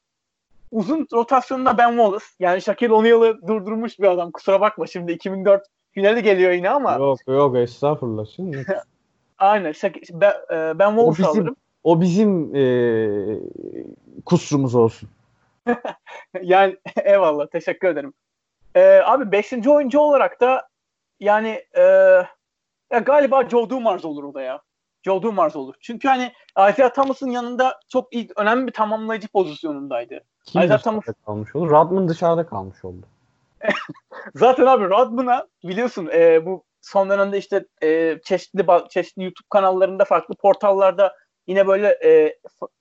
Uzun 0.72 1.08
rotasyonunda 1.14 1.78
Ben 1.78 1.90
Wallace. 1.90 2.26
Yani 2.40 2.62
Shaquille 2.62 2.94
O'Neal'ı 2.94 3.48
durdurmuş 3.48 4.00
bir 4.00 4.08
adam. 4.08 4.32
Kusura 4.32 4.62
bakma 4.62 4.88
şimdi 4.88 5.12
2004 5.12 5.68
finali 5.92 6.24
geliyor 6.24 6.52
yine 6.52 6.70
ama. 6.70 6.94
Yok 6.94 7.20
yok 7.28 7.56
estağfurullah. 7.56 8.26
Şimdi. 8.26 8.66
aynen. 9.38 9.74
Ben, 10.12 10.34
e, 10.52 10.80
ben 10.80 10.90
Wallace 10.90 11.26
alırım 11.26 11.56
o 11.88 12.02
bizim 12.02 12.56
e, 12.56 12.64
kusurumuz 14.26 14.76
olsun. 14.76 15.10
yani 16.42 16.78
eyvallah 17.04 17.48
teşekkür 17.48 17.88
ederim. 17.88 18.14
Ee, 18.76 19.02
abi 19.06 19.32
5. 19.32 19.68
oyuncu 19.68 20.00
olarak 20.00 20.42
da 20.42 20.68
yani 21.20 21.64
e, 21.78 21.82
ya 22.92 23.00
galiba 23.06 23.50
Joe 23.50 23.70
Dumars 23.70 24.06
olur 24.06 24.24
o 24.24 24.34
da 24.34 24.42
ya. 24.42 24.62
Joe 25.04 25.22
Dumars 25.22 25.56
olur. 25.56 25.76
Çünkü 25.82 26.08
hani 26.08 26.32
Isaiah 26.70 26.94
Thomas'ın 26.94 27.30
yanında 27.30 27.80
çok 27.90 28.14
iyi, 28.14 28.30
önemli 28.36 28.68
bir 28.68 28.74
tamamlayıcı 28.74 29.28
pozisyonundaydı. 29.28 30.24
Kim 30.46 30.62
Isaiah 30.62 30.84
Thomas 30.84 31.06
kalmış 31.26 31.56
olur? 31.56 31.70
Rodman 31.70 32.10
dışarıda 32.10 32.46
kalmış 32.46 32.86
oldu. 32.86 33.06
Zaten 34.36 34.66
abi 34.66 34.86
Rodman'a 34.86 35.48
biliyorsun 35.64 36.10
e, 36.14 36.46
bu 36.46 36.64
son 36.82 37.10
dönemde 37.10 37.38
işte 37.38 37.66
e, 37.84 38.20
çeşitli 38.24 38.66
çeşitli 38.90 39.24
YouTube 39.24 39.48
kanallarında 39.50 40.06
farklı 40.06 40.36
portallarda 40.36 41.14
yine 41.48 41.68
böyle 41.68 41.88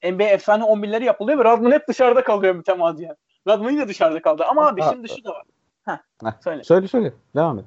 e, 0.02 0.12
NBA 0.12 0.24
efsane 0.24 0.64
11'leri 0.64 1.04
yapılıyor 1.04 1.38
ve 1.38 1.44
Radman 1.44 1.72
hep 1.72 1.88
dışarıda 1.88 2.24
kalıyor 2.24 2.54
mütemadiyen. 2.54 3.16
Radman 3.48 3.70
yine 3.70 3.88
dışarıda 3.88 4.22
kaldı. 4.22 4.44
Ama 4.44 4.66
abi 4.68 4.82
şimdi 4.90 5.08
şu 5.08 5.24
da 5.24 5.30
var. 5.30 5.42
Heh, 5.84 6.32
söyle. 6.44 6.64
Söyle 6.64 6.88
söyle. 6.88 7.12
Devam 7.34 7.58
et. 7.58 7.64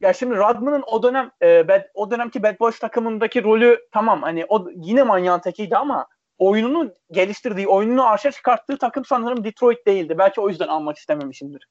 Ya 0.00 0.12
şimdi 0.12 0.36
Radman'ın 0.36 0.84
o 0.86 1.02
dönem 1.02 1.30
e, 1.42 1.68
bad, 1.68 1.82
o 1.94 2.10
dönemki 2.10 2.42
Bad 2.42 2.60
Boys 2.60 2.78
takımındaki 2.78 3.44
rolü 3.44 3.78
tamam 3.92 4.22
hani 4.22 4.46
o 4.48 4.68
yine 4.76 5.02
manyağın 5.02 5.40
tekiydi 5.40 5.76
ama 5.76 6.06
oyununu 6.38 6.90
geliştirdiği, 7.10 7.68
oyununu 7.68 8.06
arşa 8.06 8.30
çıkarttığı 8.30 8.78
takım 8.78 9.04
sanırım 9.04 9.44
Detroit 9.44 9.86
değildi. 9.86 10.18
Belki 10.18 10.40
o 10.40 10.48
yüzden 10.48 10.68
almak 10.68 10.96
istememişimdir. 10.96 11.68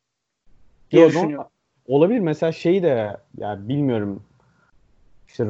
Diye 0.91 1.01
Yo, 1.01 1.09
düşünüyorum. 1.09 1.47
Olabilir. 1.87 2.19
Mesela 2.19 2.51
şey 2.51 2.83
de 2.83 3.17
yani 3.37 3.69
bilmiyorum 3.69 4.23
işte 5.29 5.47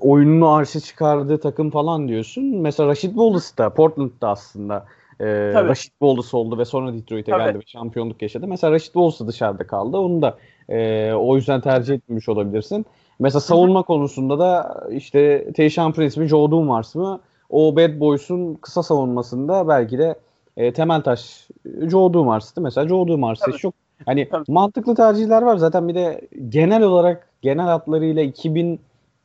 oyununu 0.00 0.48
arşa 0.48 0.80
çıkardığı 0.80 1.40
takım 1.40 1.70
falan 1.70 2.08
diyorsun. 2.08 2.44
Mesela 2.44 2.88
Rashid 2.88 3.08
Wallace 3.08 3.46
da 3.58 3.74
Portland'da 3.74 4.28
aslında 4.28 4.86
e, 5.20 5.50
Tabii. 5.54 5.68
Rashid 5.68 5.90
Wallace 5.90 6.36
oldu 6.36 6.58
ve 6.58 6.64
sonra 6.64 6.94
Detroit'e 6.94 7.32
geldi 7.32 7.58
ve 7.58 7.62
şampiyonluk 7.66 8.22
yaşadı. 8.22 8.46
Mesela 8.46 8.72
Rashid 8.72 8.92
Wallace 8.92 9.24
da 9.24 9.28
dışarıda 9.28 9.66
kaldı. 9.66 9.96
Onu 9.96 10.22
da 10.22 10.38
e, 10.68 11.12
o 11.12 11.36
yüzden 11.36 11.60
tercih 11.60 11.94
etmemiş 11.94 12.28
olabilirsin. 12.28 12.86
Mesela 13.18 13.40
savunma 13.40 13.82
konusunda 13.82 14.38
da 14.38 14.80
işte 14.90 15.52
Tayshaun 15.56 15.92
Prince 15.92 16.20
mi 16.20 16.28
Joe 16.28 16.50
Dumars 16.50 16.94
mı 16.94 17.20
o 17.50 17.76
Bad 17.76 18.00
Boys'un 18.00 18.54
kısa 18.54 18.82
savunmasında 18.82 19.68
belki 19.68 19.98
de 19.98 20.14
e, 20.56 20.72
temel 20.72 21.02
taş 21.02 21.48
Joe 21.82 22.12
Dumars'tı. 22.12 22.60
Mesela 22.60 22.88
Joe 22.88 23.08
Dumars 23.08 23.38
Tabii. 23.38 23.56
çok 23.56 23.74
hani 24.06 24.28
Tabii. 24.28 24.44
mantıklı 24.48 24.94
tercihler 24.94 25.42
var. 25.42 25.56
Zaten 25.56 25.88
bir 25.88 25.94
de 25.94 26.20
genel 26.48 26.82
olarak 26.82 27.28
genel 27.42 27.66
hatlarıyla 27.66 28.22
2000 28.22 28.80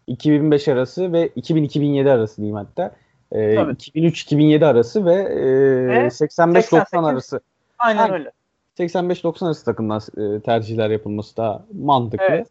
2005 0.08 0.68
arası 0.68 1.14
ve 1.14 1.28
2000-2007 1.28 2.12
arası 2.12 2.38
diyeyim 2.38 2.56
hatta. 2.56 2.92
E, 3.32 3.56
Tabii. 3.56 3.72
2003-2007 3.72 4.66
arası 4.66 5.06
ve, 5.06 5.14
e, 5.14 5.46
Ve 5.88 6.08
85-90 6.08 6.10
88 6.10 6.94
arası. 6.94 7.42
Aynen 7.80 8.00
Aynen. 8.04 8.14
öyle. 8.14 8.32
85-90 8.80 9.46
arası 9.46 9.66
takımdan 9.66 10.02
e, 10.18 10.40
tercihler 10.40 10.90
yapılması 10.90 11.38
daha 11.38 11.64
mantıklı. 11.74 12.26
Evet. 12.30 12.48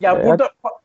Ya 0.00 0.14
Evet. 0.14 0.26
burada 0.26 0.44
pa- 0.64 0.78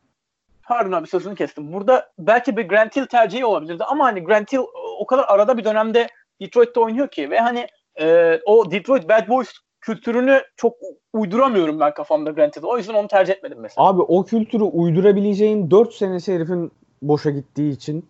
pardon 0.63 0.91
abi 0.91 1.07
sözünü 1.07 1.35
kestim. 1.35 1.73
Burada 1.73 2.09
belki 2.19 2.57
bir 2.57 2.67
Grant 2.67 2.95
Hill 2.95 3.05
tercihi 3.05 3.45
olabilirdi 3.45 3.83
ama 3.83 4.05
hani 4.05 4.23
Grant 4.23 4.53
Hill 4.53 4.59
o 4.99 5.05
kadar 5.05 5.25
arada 5.27 5.57
bir 5.57 5.63
dönemde 5.63 6.07
Detroit'te 6.41 6.79
oynuyor 6.79 7.07
ki 7.07 7.29
ve 7.29 7.39
hani 7.39 7.67
e, 8.01 8.39
o 8.45 8.71
Detroit 8.71 9.09
Bad 9.09 9.27
Boys 9.27 9.49
kültürünü 9.81 10.41
çok 10.55 10.73
uyduramıyorum 11.13 11.79
ben 11.79 11.93
kafamda 11.93 12.31
Grant 12.31 12.57
Hill'e. 12.57 12.67
O 12.67 12.77
yüzden 12.77 12.93
onu 12.93 13.07
tercih 13.07 13.33
etmedim 13.33 13.57
mesela. 13.61 13.87
Abi 13.87 14.01
o 14.01 14.25
kültürü 14.25 14.63
uydurabileceğin 14.63 15.71
4 15.71 15.93
senesi 15.93 16.35
herifin 16.35 16.71
boşa 17.01 17.29
gittiği 17.29 17.71
için 17.71 18.05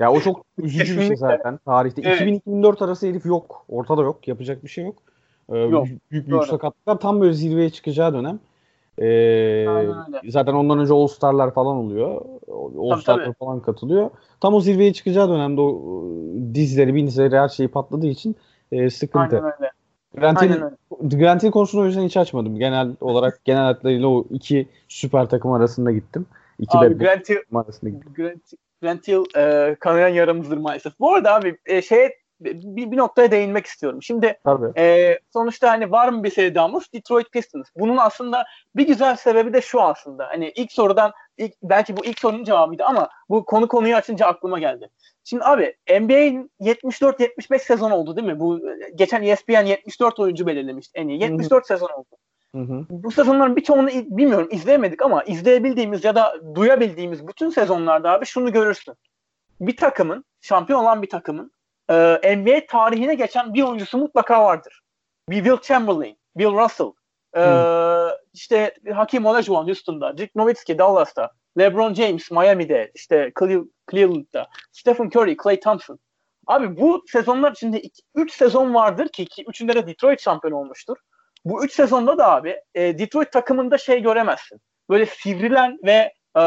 ya 0.00 0.12
o 0.12 0.20
çok 0.20 0.44
üzücü 0.58 0.96
bir 0.96 1.06
şey 1.06 1.16
zaten 1.16 1.58
tarihte. 1.66 2.02
Evet. 2.04 2.20
2000-2004 2.20 2.84
arası 2.84 3.06
herif 3.06 3.26
yok. 3.26 3.64
Ortada 3.68 4.02
yok. 4.02 4.28
Yapacak 4.28 4.64
bir 4.64 4.68
şey 4.68 4.84
yok. 4.84 4.94
Ee, 5.52 5.58
Yok, 5.58 5.86
Büyük 5.86 6.10
büyük 6.10 6.30
doğru. 6.30 6.46
sakatlıklar. 6.46 6.98
Tam 6.98 7.20
böyle 7.20 7.32
zirveye 7.32 7.70
çıkacağı 7.70 8.14
dönem. 8.14 8.38
Ee, 8.98 9.66
zaten 10.28 10.52
ondan 10.54 10.78
önce 10.78 10.92
All 10.94 11.06
Star'lar 11.06 11.54
falan 11.54 11.76
oluyor. 11.76 12.22
All 12.78 13.00
Star'lar 13.00 13.34
falan 13.34 13.60
katılıyor. 13.60 14.10
Tam 14.40 14.54
o 14.54 14.60
zirveye 14.60 14.92
çıkacağı 14.92 15.28
dönemde 15.28 15.60
o 15.60 15.70
e, 15.70 16.54
dizleri, 16.54 16.94
binizleri 16.94 17.38
her 17.38 17.48
şeyi 17.48 17.68
patladığı 17.68 18.06
için 18.06 18.36
e, 18.72 18.90
sıkıntı. 18.90 19.36
Aynen 19.36 19.52
öyle. 19.60 19.70
Grant 20.14 20.42
Hill. 20.42 20.60
Grant 21.00 21.42
Hill 21.42 21.50
konusunu 21.50 21.82
o 21.82 21.84
yüzden 21.84 22.02
hiç 22.02 22.16
açmadım. 22.16 22.58
Genel 22.58 22.88
olarak 23.00 23.44
genel 23.44 23.62
hatlarıyla 23.62 24.08
o 24.08 24.24
iki 24.30 24.68
süper 24.88 25.28
takım 25.28 25.52
arasında 25.52 25.92
gittim. 25.92 26.26
İki 26.58 26.78
Abi 26.78 26.98
Grant 26.98 27.28
Hill, 27.28 27.36
arasında 27.54 27.90
gittim. 27.90 28.12
Grant, 28.16 28.42
Grant 28.82 29.08
Hill 29.08 29.36
e, 29.36 29.74
kanayan 29.80 30.08
yaramızdır 30.08 30.56
maalesef. 30.56 31.00
Bu 31.00 31.14
arada 31.14 31.34
abi 31.34 31.58
e, 31.66 31.82
şeye 31.82 32.18
bir, 32.40 32.90
bir 32.90 32.96
noktaya 32.96 33.30
değinmek 33.30 33.66
istiyorum. 33.66 34.02
Şimdi 34.02 34.38
Tabii. 34.44 34.80
e, 34.80 35.18
sonuçta 35.32 35.70
hani 35.70 35.90
var 35.90 36.08
mı 36.08 36.24
bir 36.24 36.30
sevdamız? 36.30 36.92
Detroit 36.94 37.32
Pistons. 37.32 37.66
Bunun 37.76 37.96
aslında 37.96 38.44
bir 38.76 38.86
güzel 38.86 39.16
sebebi 39.16 39.52
de 39.52 39.60
şu 39.60 39.82
aslında. 39.82 40.26
Hani 40.26 40.52
ilk 40.56 40.72
sorudan 40.72 41.12
ilk, 41.38 41.52
belki 41.62 41.96
bu 41.96 42.04
ilk 42.04 42.18
sorunun 42.18 42.44
cevabıydı 42.44 42.84
ama 42.84 43.08
bu 43.28 43.44
konu 43.44 43.68
konuyu 43.68 43.96
açınca 43.96 44.26
aklıma 44.26 44.58
geldi. 44.58 44.90
Şimdi 45.24 45.44
abi 45.44 45.76
NBA'in 46.00 46.50
74-75 46.60 47.58
sezon 47.58 47.90
oldu 47.90 48.16
değil 48.16 48.26
mi? 48.26 48.40
Bu 48.40 48.60
geçen 48.94 49.22
ESPN 49.22 49.66
74 49.66 50.20
oyuncu 50.20 50.46
belirlemişti 50.46 50.98
en 50.98 51.08
iyi. 51.08 51.22
74 51.22 51.66
sezon 51.66 51.88
oldu. 51.88 52.16
Bu 52.90 53.10
sezonların 53.10 53.56
birçoğunu 53.56 53.88
bilmiyorum 53.88 54.48
izleyemedik 54.50 55.02
ama 55.02 55.24
izleyebildiğimiz 55.24 56.04
ya 56.04 56.14
da 56.14 56.34
duyabildiğimiz 56.54 57.28
bütün 57.28 57.50
sezonlarda 57.50 58.10
abi 58.10 58.26
şunu 58.26 58.52
görürsün. 58.52 58.94
Bir 59.60 59.76
takımın, 59.76 60.24
şampiyon 60.40 60.80
olan 60.80 61.02
bir 61.02 61.10
takımın 61.10 61.52
e, 61.90 62.36
NBA 62.36 62.66
tarihine 62.66 63.14
geçen 63.14 63.54
bir 63.54 63.62
oyuncusu 63.62 63.98
mutlaka 63.98 64.44
vardır. 64.44 64.80
Bir 65.30 65.44
Will 65.44 65.60
Chamberlain, 65.62 66.18
Bill 66.36 66.52
Russell, 66.52 66.92
e, 67.36 67.40
işte 68.32 68.74
Hakim 68.94 69.26
Olajuwon 69.26 69.66
Houston'da, 69.66 70.18
Dirk 70.18 70.34
Nowitzki 70.34 70.78
Dallas'ta, 70.78 71.30
LeBron 71.58 71.94
James 71.94 72.30
Miami'de, 72.30 72.90
işte 72.94 73.28
Cle- 73.28 73.68
Cleveland'da, 73.90 74.46
Stephen 74.72 75.10
Curry, 75.16 75.36
Klay 75.36 75.60
Thompson. 75.60 75.98
Abi 76.46 76.80
bu 76.80 77.04
sezonlar 77.12 77.52
içinde 77.52 77.82
3 78.14 78.32
sezon 78.32 78.74
vardır 78.74 79.08
ki, 79.08 79.24
ki 79.26 79.44
üçünde 79.48 79.74
de 79.74 79.86
Detroit 79.86 80.20
şampiyon 80.20 80.52
olmuştur. 80.52 80.96
Bu 81.44 81.64
üç 81.64 81.72
sezonda 81.72 82.18
da 82.18 82.30
abi 82.32 82.56
e, 82.74 82.98
Detroit 82.98 83.32
takımında 83.32 83.78
şey 83.78 84.02
göremezsin. 84.02 84.60
Böyle 84.90 85.06
sivrilen 85.06 85.78
ve 85.84 86.12
e, 86.38 86.42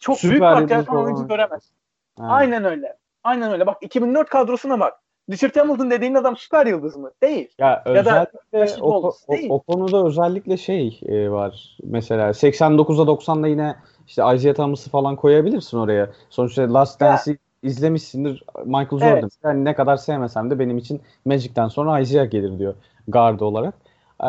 çok 0.00 0.18
Süper 0.18 0.30
büyük 0.30 0.42
fark 0.42 0.70
yaratan 0.70 0.96
oyuncu 1.04 1.28
göremezsin. 1.28 1.76
Aynen. 2.18 2.32
Aynen 2.34 2.64
öyle. 2.64 2.96
Aynen 3.24 3.52
öyle. 3.52 3.66
Bak 3.66 3.76
2004 3.80 4.28
kadrosuna 4.28 4.80
bak. 4.80 4.94
Richard 5.30 5.56
Hamilton 5.56 5.90
dediğin 5.90 6.14
adam 6.14 6.36
süper 6.36 6.66
yıldız 6.66 6.96
mı? 6.96 7.10
Değil. 7.22 7.48
Ya, 7.58 7.82
Ya 7.86 8.04
da 8.04 8.26
Rashid 8.54 8.78
o, 8.80 8.92
Wallace 8.92 9.16
o, 9.26 9.32
değil. 9.32 9.50
o 9.50 9.60
konuda 9.60 10.06
özellikle 10.06 10.56
şey 10.56 11.00
e, 11.06 11.30
var. 11.30 11.76
Mesela 11.82 12.30
89'a 12.30 13.04
90'da 13.04 13.48
yine 13.48 13.76
işte 14.06 14.22
Isaiah 14.34 14.54
Thomas'ı 14.54 14.90
falan 14.90 15.16
koyabilirsin 15.16 15.78
oraya. 15.78 16.10
Sonuçta 16.30 16.74
Last. 16.74 17.00
Dance'i 17.00 17.38
izlemişsindir. 17.62 18.44
Michael 18.64 18.88
Jordan. 18.90 19.18
Evet. 19.18 19.32
Yani 19.44 19.64
ne 19.64 19.74
kadar 19.74 19.96
sevmesem 19.96 20.50
de 20.50 20.58
benim 20.58 20.78
için 20.78 21.00
Magic'ten 21.24 21.68
sonra 21.68 22.00
Isaiah 22.00 22.30
gelir 22.30 22.58
diyor 22.58 22.74
guard 23.08 23.40
olarak. 23.40 23.74
Ee, 24.24 24.28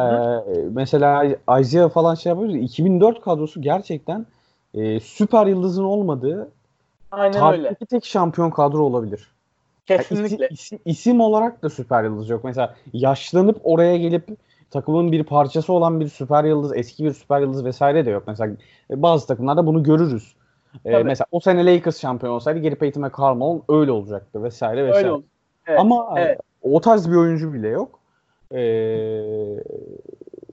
mesela 0.71 1.23
Isaiah 1.59 1.89
falan 1.89 2.15
şey 2.15 2.29
yapıyoruz. 2.29 2.55
2004 2.55 3.21
kadrosu 3.21 3.61
gerçekten 3.61 4.25
e, 4.73 4.99
süper 4.99 5.45
yıldızın 5.45 5.83
olmadığı 5.83 6.51
Aynen 7.11 7.53
öyle. 7.53 7.75
tek 7.89 8.05
şampiyon 8.05 8.49
kadro 8.49 8.83
olabilir. 8.83 9.27
Kesinlikle. 9.97 10.47
isim, 10.47 10.47
isim, 10.49 10.79
isim 10.85 11.21
olarak 11.21 11.63
da 11.63 11.69
süper 11.69 12.03
yıldız 12.03 12.29
yok. 12.29 12.43
Mesela 12.43 12.75
yaşlanıp 12.93 13.59
oraya 13.63 13.97
gelip 13.97 14.27
takımın 14.71 15.11
bir 15.11 15.23
parçası 15.23 15.73
olan 15.73 15.99
bir 15.99 16.07
süper 16.07 16.43
yıldız, 16.43 16.77
eski 16.77 17.03
bir 17.03 17.13
süper 17.13 17.41
yıldız 17.41 17.65
vesaire 17.65 18.05
de 18.05 18.09
yok. 18.09 18.23
Mesela 18.27 18.53
e, 18.91 19.01
bazı 19.01 19.27
takımlarda 19.27 19.65
bunu 19.65 19.83
görürüz. 19.83 20.35
E, 20.85 20.91
Tabii. 20.91 21.03
mesela 21.03 21.25
o 21.31 21.39
sene 21.39 21.65
Lakers 21.65 22.01
şampiyon 22.01 22.33
olsaydı 22.33 22.61
Gary 22.61 22.75
Payton 22.75 23.03
ve 23.03 23.09
Karl 23.09 23.35
Malone 23.35 23.61
öyle 23.69 23.91
olacaktı 23.91 24.43
vesaire 24.43 24.87
vesaire. 24.87 25.05
Öyle 25.05 25.11
oldu. 25.11 25.25
Evet. 25.67 25.79
Ama 25.79 26.13
evet. 26.17 26.39
o 26.61 26.81
tarz 26.81 27.11
bir 27.11 27.15
oyuncu 27.15 27.53
bile 27.53 27.67
yok. 27.67 27.99
E, 28.51 28.59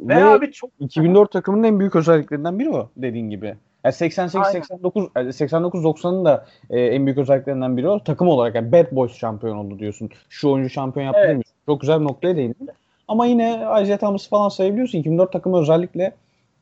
Ve 0.01 0.17
ve 0.17 0.25
abi 0.25 0.53
çok 0.53 0.71
2004 0.81 1.33
takımının 1.33 1.63
en 1.63 1.81
büyük 1.81 1.97
özelliklerinden 1.97 2.59
biri 2.59 2.71
o 2.71 2.89
dediğin 2.97 3.31
gibi. 3.31 3.57
Yani 3.87 3.93
88 3.93 4.47
Aynen. 4.47 4.61
89 4.61 5.37
89 5.37 5.85
90'ın 5.85 6.25
da 6.25 6.47
e, 6.71 6.81
en 6.81 7.07
büyük 7.07 7.19
özelliklerinden 7.19 7.77
biri 7.77 7.89
o. 7.89 8.05
Takım 8.05 8.29
olarak 8.29 8.55
yani 8.55 8.73
Bad 8.73 8.87
Boys 8.93 9.13
şampiyon 9.13 9.57
oldu 9.57 9.79
diyorsun. 9.79 10.11
Şu 10.29 10.51
oyuncu 10.51 10.71
şampiyon 10.71 11.07
yaptı 11.07 11.21
Evet. 11.25 11.43
Çok 11.67 11.81
güzel 11.81 12.01
bir 12.01 12.05
noktaya 12.05 12.37
değindin. 12.37 12.71
Ama 13.09 13.27
yine 13.27 13.53
Isaiah 13.83 13.99
Thomas'ı 13.99 14.31
falan 14.31 14.49
sayabiliyorsun. 14.49 14.99
2004 14.99 15.33
takımı 15.33 15.61
özellikle 15.61 16.15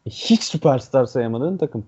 hiç 0.07 0.43
süperstar 0.43 1.05
sayamadığın 1.05 1.57
takım. 1.57 1.87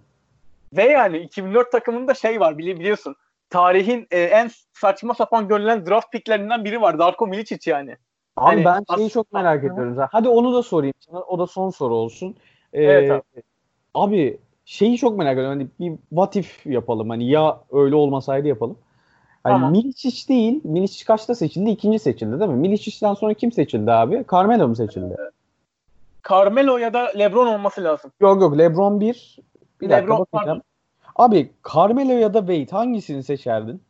Ve 0.77 0.83
yani 0.83 1.19
2004 1.19 1.73
takımında 1.73 2.15
şey 2.15 2.41
var 2.41 2.53
bili- 2.53 2.81
biliyorsun. 2.81 3.17
Tarihin 3.51 4.07
e, 4.11 4.23
en 4.23 4.51
saçma 4.73 5.15
sapan 5.15 5.49
görülen 5.49 5.87
draft 5.87 6.13
picklerinden 6.13 6.65
biri 6.65 6.81
var. 6.81 6.99
Darko 6.99 7.27
Milicic 7.27 7.71
yani. 7.71 7.97
Abi 8.37 8.65
Hani 8.65 8.65
ben 8.65 8.97
şeyi 8.97 9.11
çok 9.11 9.33
merak 9.33 9.65
ediyorum. 9.65 9.97
Hadi 10.13 10.29
onu 10.29 10.55
da 10.55 10.63
sorayım 10.63 10.95
sana. 10.99 11.21
O 11.21 11.39
da 11.39 11.47
son 11.47 11.71
soru 11.71 11.95
olsun. 11.95 12.37
Ee, 12.73 12.85
Evet 12.85 13.11
abi. 13.11 13.43
Abi 13.95 14.39
şeyi 14.67 14.99
çok 14.99 15.19
merak 15.19 15.33
ediyorum. 15.33 15.59
Hani 15.59 15.69
bir 15.81 15.99
what 16.09 16.37
if 16.37 16.67
yapalım. 16.67 17.11
Hani 17.11 17.31
ya 17.31 17.61
öyle 17.73 17.95
olmasaydı 17.95 18.49
yapalım. 18.49 18.79
Hani 19.45 19.53
Tamam. 19.53 19.73
Milicic 19.73 20.29
değil. 20.29 20.61
Milicic 20.65 21.05
kaçta 21.05 21.35
seçildi? 21.35 21.71
İkinci 21.71 21.99
seçildi 21.99 22.41
değil 22.41 22.51
mi? 22.51 22.57
Milicic'ten 22.57 23.15
sonra 23.15 23.35
kim 23.35 23.53
seçildi 23.53 23.93
abi? 23.93 24.25
Carmelo 24.33 24.69
mu 24.69 24.77
seçildi? 24.77 25.17
Carmelo 26.31 26.77
ya 26.77 26.95
da 26.95 27.13
LeBron 27.19 27.47
olması 27.47 27.85
lazım. 27.85 28.13
Yok 28.21 28.43
yok. 28.43 28.59
LeBron 28.59 29.01
1. 29.01 29.39
Bir 29.81 29.91
dakika 29.91 30.13
LeBron, 30.13 30.27
bakacağım. 30.33 30.63
Abi 31.17 31.51
Carmelo 31.75 32.13
ya 32.13 32.35
da 32.35 32.39
Wade 32.39 32.71
hangisini 32.71 33.23
seçerdin? 33.23 33.83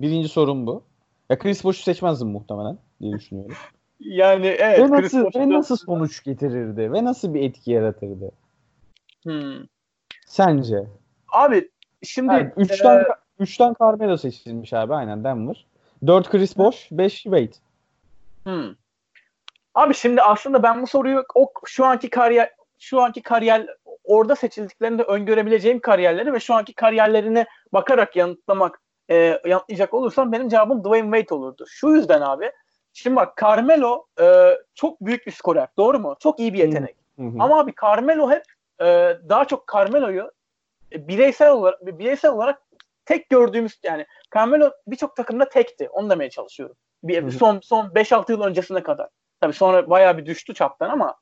Birinci 0.00 0.28
sorum 0.28 0.66
bu. 0.66 0.82
Ya 1.30 1.38
Chris 1.38 1.64
Bosh'u 1.64 1.82
seçmezdin 1.82 2.28
muhtemelen 2.28 2.78
diye 3.00 3.12
düşünüyorum. 3.12 3.56
Yani 4.00 4.46
evet. 4.46 4.78
ve 4.78 4.90
nasıl, 4.90 5.24
ve 5.34 5.48
nasıl 5.48 5.76
sonuç 5.76 6.24
getirirdi? 6.24 6.92
Ve 6.92 7.04
nasıl 7.04 7.34
bir 7.34 7.42
etki 7.42 7.70
yaratırdı? 7.70 8.30
Hmm. 9.22 9.66
Sence? 10.26 10.86
Abi 11.32 11.70
şimdi 12.02 12.32
Yani 12.32 12.52
üçten, 12.56 12.98
e, 12.98 13.04
üçten 13.38 13.74
Carmelo 13.80 14.16
seçilmiş 14.16 14.72
abi 14.72 14.94
aynen 14.94 15.24
Denver. 15.24 15.66
4 16.06 16.30
Chris 16.30 16.58
Bosh, 16.58 16.88
5 16.90 17.22
Wade. 17.22 17.52
hmm. 18.44 18.74
Abi 19.74 19.94
şimdi 19.94 20.22
aslında 20.22 20.62
ben 20.62 20.82
bu 20.82 20.86
soruyu 20.86 21.24
o 21.34 21.52
şu 21.66 21.84
anki 21.84 22.10
kariyer 22.10 22.50
şu 22.78 23.02
anki 23.02 23.22
kariyer 23.22 23.66
orada 24.04 24.36
seçildiklerinde 24.36 25.02
öngörebileceğim 25.02 25.80
kariyerleri 25.80 26.32
ve 26.32 26.40
şu 26.40 26.54
anki 26.54 26.74
kariyerlerine 26.74 27.46
bakarak 27.72 28.16
yanıtlamak 28.16 28.80
e, 29.10 29.40
yanıtlayacak 29.46 29.94
olursam 29.94 30.32
benim 30.32 30.48
cevabım 30.48 30.84
Dwayne 30.84 31.16
Wade 31.16 31.34
olurdu. 31.34 31.64
Şu 31.68 31.88
yüzden 31.88 32.20
abi 32.20 32.50
şimdi 32.92 33.16
bak 33.16 33.36
Carmelo 33.42 34.06
e, 34.20 34.54
çok 34.74 35.00
büyük 35.00 35.26
bir 35.26 35.32
skorer. 35.32 35.68
Doğru 35.76 35.98
mu? 35.98 36.16
Çok 36.20 36.40
iyi 36.40 36.52
bir 36.52 36.58
yetenek. 36.58 36.96
Hı 37.18 37.22
hı. 37.22 37.36
Ama 37.38 37.58
abi 37.58 37.72
Carmelo 37.82 38.30
hep 38.30 38.42
e, 38.80 38.84
daha 39.28 39.44
çok 39.44 39.64
Carmelo'yu 39.72 40.30
e, 40.92 41.08
bireysel 41.08 41.50
olarak 41.50 41.86
bireysel 41.86 42.32
olarak 42.32 42.62
tek 43.04 43.30
gördüğümüz 43.30 43.80
yani 43.82 44.06
Carmelo 44.34 44.70
birçok 44.86 45.16
takımda 45.16 45.48
tekti. 45.48 45.88
Onu 45.88 46.10
demeye 46.10 46.30
çalışıyorum. 46.30 46.76
Bir, 47.02 47.30
son 47.30 47.60
son 47.60 47.86
5-6 47.86 48.32
yıl 48.32 48.40
öncesine 48.42 48.82
kadar. 48.82 49.08
Tabii 49.40 49.52
sonra 49.52 49.90
bayağı 49.90 50.18
bir 50.18 50.26
düştü 50.26 50.54
çaptan 50.54 50.90
ama 50.90 51.14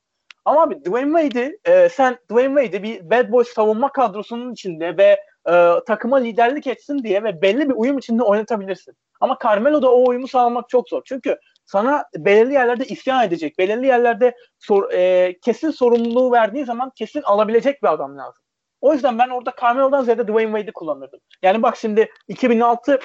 ama 0.45 0.61
abi 0.61 0.85
Dwayne 0.85 1.21
Wade'i 1.21 1.59
e, 1.65 1.89
sen 1.89 2.17
Dwayne 2.31 2.61
Wade'i 2.61 2.83
bir 2.83 3.09
Bad 3.09 3.31
Boys 3.31 3.47
savunma 3.47 3.91
kadrosunun 3.91 4.53
içinde 4.53 4.97
ve 4.97 5.19
e, 5.49 5.71
takıma 5.87 6.17
liderlik 6.17 6.67
etsin 6.67 7.03
diye 7.03 7.23
ve 7.23 7.41
belli 7.41 7.69
bir 7.69 7.73
uyum 7.77 7.97
içinde 7.97 8.23
oynatabilirsin. 8.23 8.95
Ama 9.21 9.37
Carmelo'da 9.43 9.91
o 9.91 10.09
uyumu 10.09 10.27
sağlamak 10.27 10.69
çok 10.69 10.89
zor. 10.89 11.01
Çünkü 11.05 11.37
sana 11.65 12.03
belirli 12.17 12.53
yerlerde 12.53 12.85
isyan 12.85 13.23
edecek, 13.23 13.57
belirli 13.59 13.87
yerlerde 13.87 14.35
sor, 14.59 14.91
e, 14.91 15.33
kesin 15.45 15.71
sorumluluğu 15.71 16.31
verdiği 16.31 16.65
zaman 16.65 16.91
kesin 16.95 17.21
alabilecek 17.21 17.83
bir 17.83 17.87
adam 17.93 18.17
lazım. 18.17 18.43
O 18.81 18.93
yüzden 18.93 19.19
ben 19.19 19.29
orada 19.29 19.53
Carmelo'dan 19.61 20.03
ziyade 20.03 20.23
Dwayne 20.27 20.51
Wade'i 20.51 20.73
kullanırdım. 20.73 21.19
Yani 21.43 21.63
bak 21.63 21.77
şimdi 21.77 22.09
2006 22.27 22.99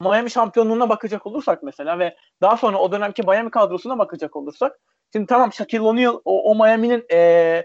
Miami 0.00 0.30
şampiyonluğuna 0.30 0.88
bakacak 0.88 1.26
olursak 1.26 1.62
mesela 1.62 1.98
ve 1.98 2.16
daha 2.40 2.56
sonra 2.56 2.78
o 2.78 2.92
dönemki 2.92 3.22
Miami 3.22 3.50
kadrosuna 3.50 3.98
bakacak 3.98 4.36
olursak 4.36 4.78
şimdi 5.12 5.26
tamam 5.26 5.52
Shaquille 5.52 5.80
O'Neal 5.82 6.20
o, 6.24 6.50
o 6.50 6.54
Miami'nin 6.54 7.04
e, 7.12 7.64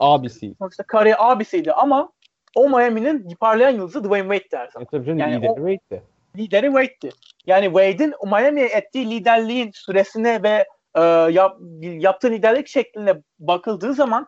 abisi. 0.00 0.54
Sonuçta 0.58 0.82
kariyer 0.82 1.16
abisiydi 1.18 1.72
ama 1.72 2.12
o 2.54 2.68
Miami'nin 2.68 3.28
parlayan 3.40 3.70
yıldızı 3.70 4.04
Dwayne 4.04 4.36
Wade'di 4.36 4.56
her 4.62 4.68
zaman. 4.68 4.84
E, 4.84 4.88
tabii 4.90 5.06
canım 5.06 5.18
Yani 5.18 5.50
o- 5.50 5.56
Wade'di. 5.56 6.02
Lideri 6.36 6.66
Wade'di. 6.66 7.10
Yani 7.46 7.64
Wade'in 7.64 8.14
Miami'ye 8.24 8.66
ettiği 8.66 9.10
liderliğin 9.10 9.70
süresine 9.74 10.42
ve 10.42 10.66
e, 10.94 11.00
yap, 11.32 11.56
yaptığı 11.80 12.30
liderlik 12.30 12.68
şekline 12.68 13.22
bakıldığı 13.38 13.94
zaman 13.94 14.26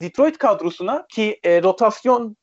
Detroit 0.00 0.38
kadrosuna 0.38 1.06
ki 1.08 1.40
e, 1.44 1.62
rotasyon 1.62 2.36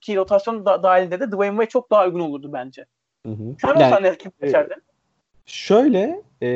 ki 0.00 0.16
rotasyon 0.16 0.66
da, 0.66 0.82
dahilinde 0.82 1.20
de 1.20 1.28
Dwayne 1.32 1.52
Wade 1.52 1.68
çok 1.68 1.90
daha 1.90 2.06
uygun 2.06 2.20
olurdu 2.20 2.50
bence. 2.52 2.86
Hı 3.26 3.32
hı. 3.32 3.56
Sen 3.60 3.68
Yani- 3.68 3.84
olsan 3.84 4.02
ne 4.02 4.18
kim 4.18 4.32
seçerdin? 4.40 4.82
Şöyle 5.46 6.22
e, 6.42 6.48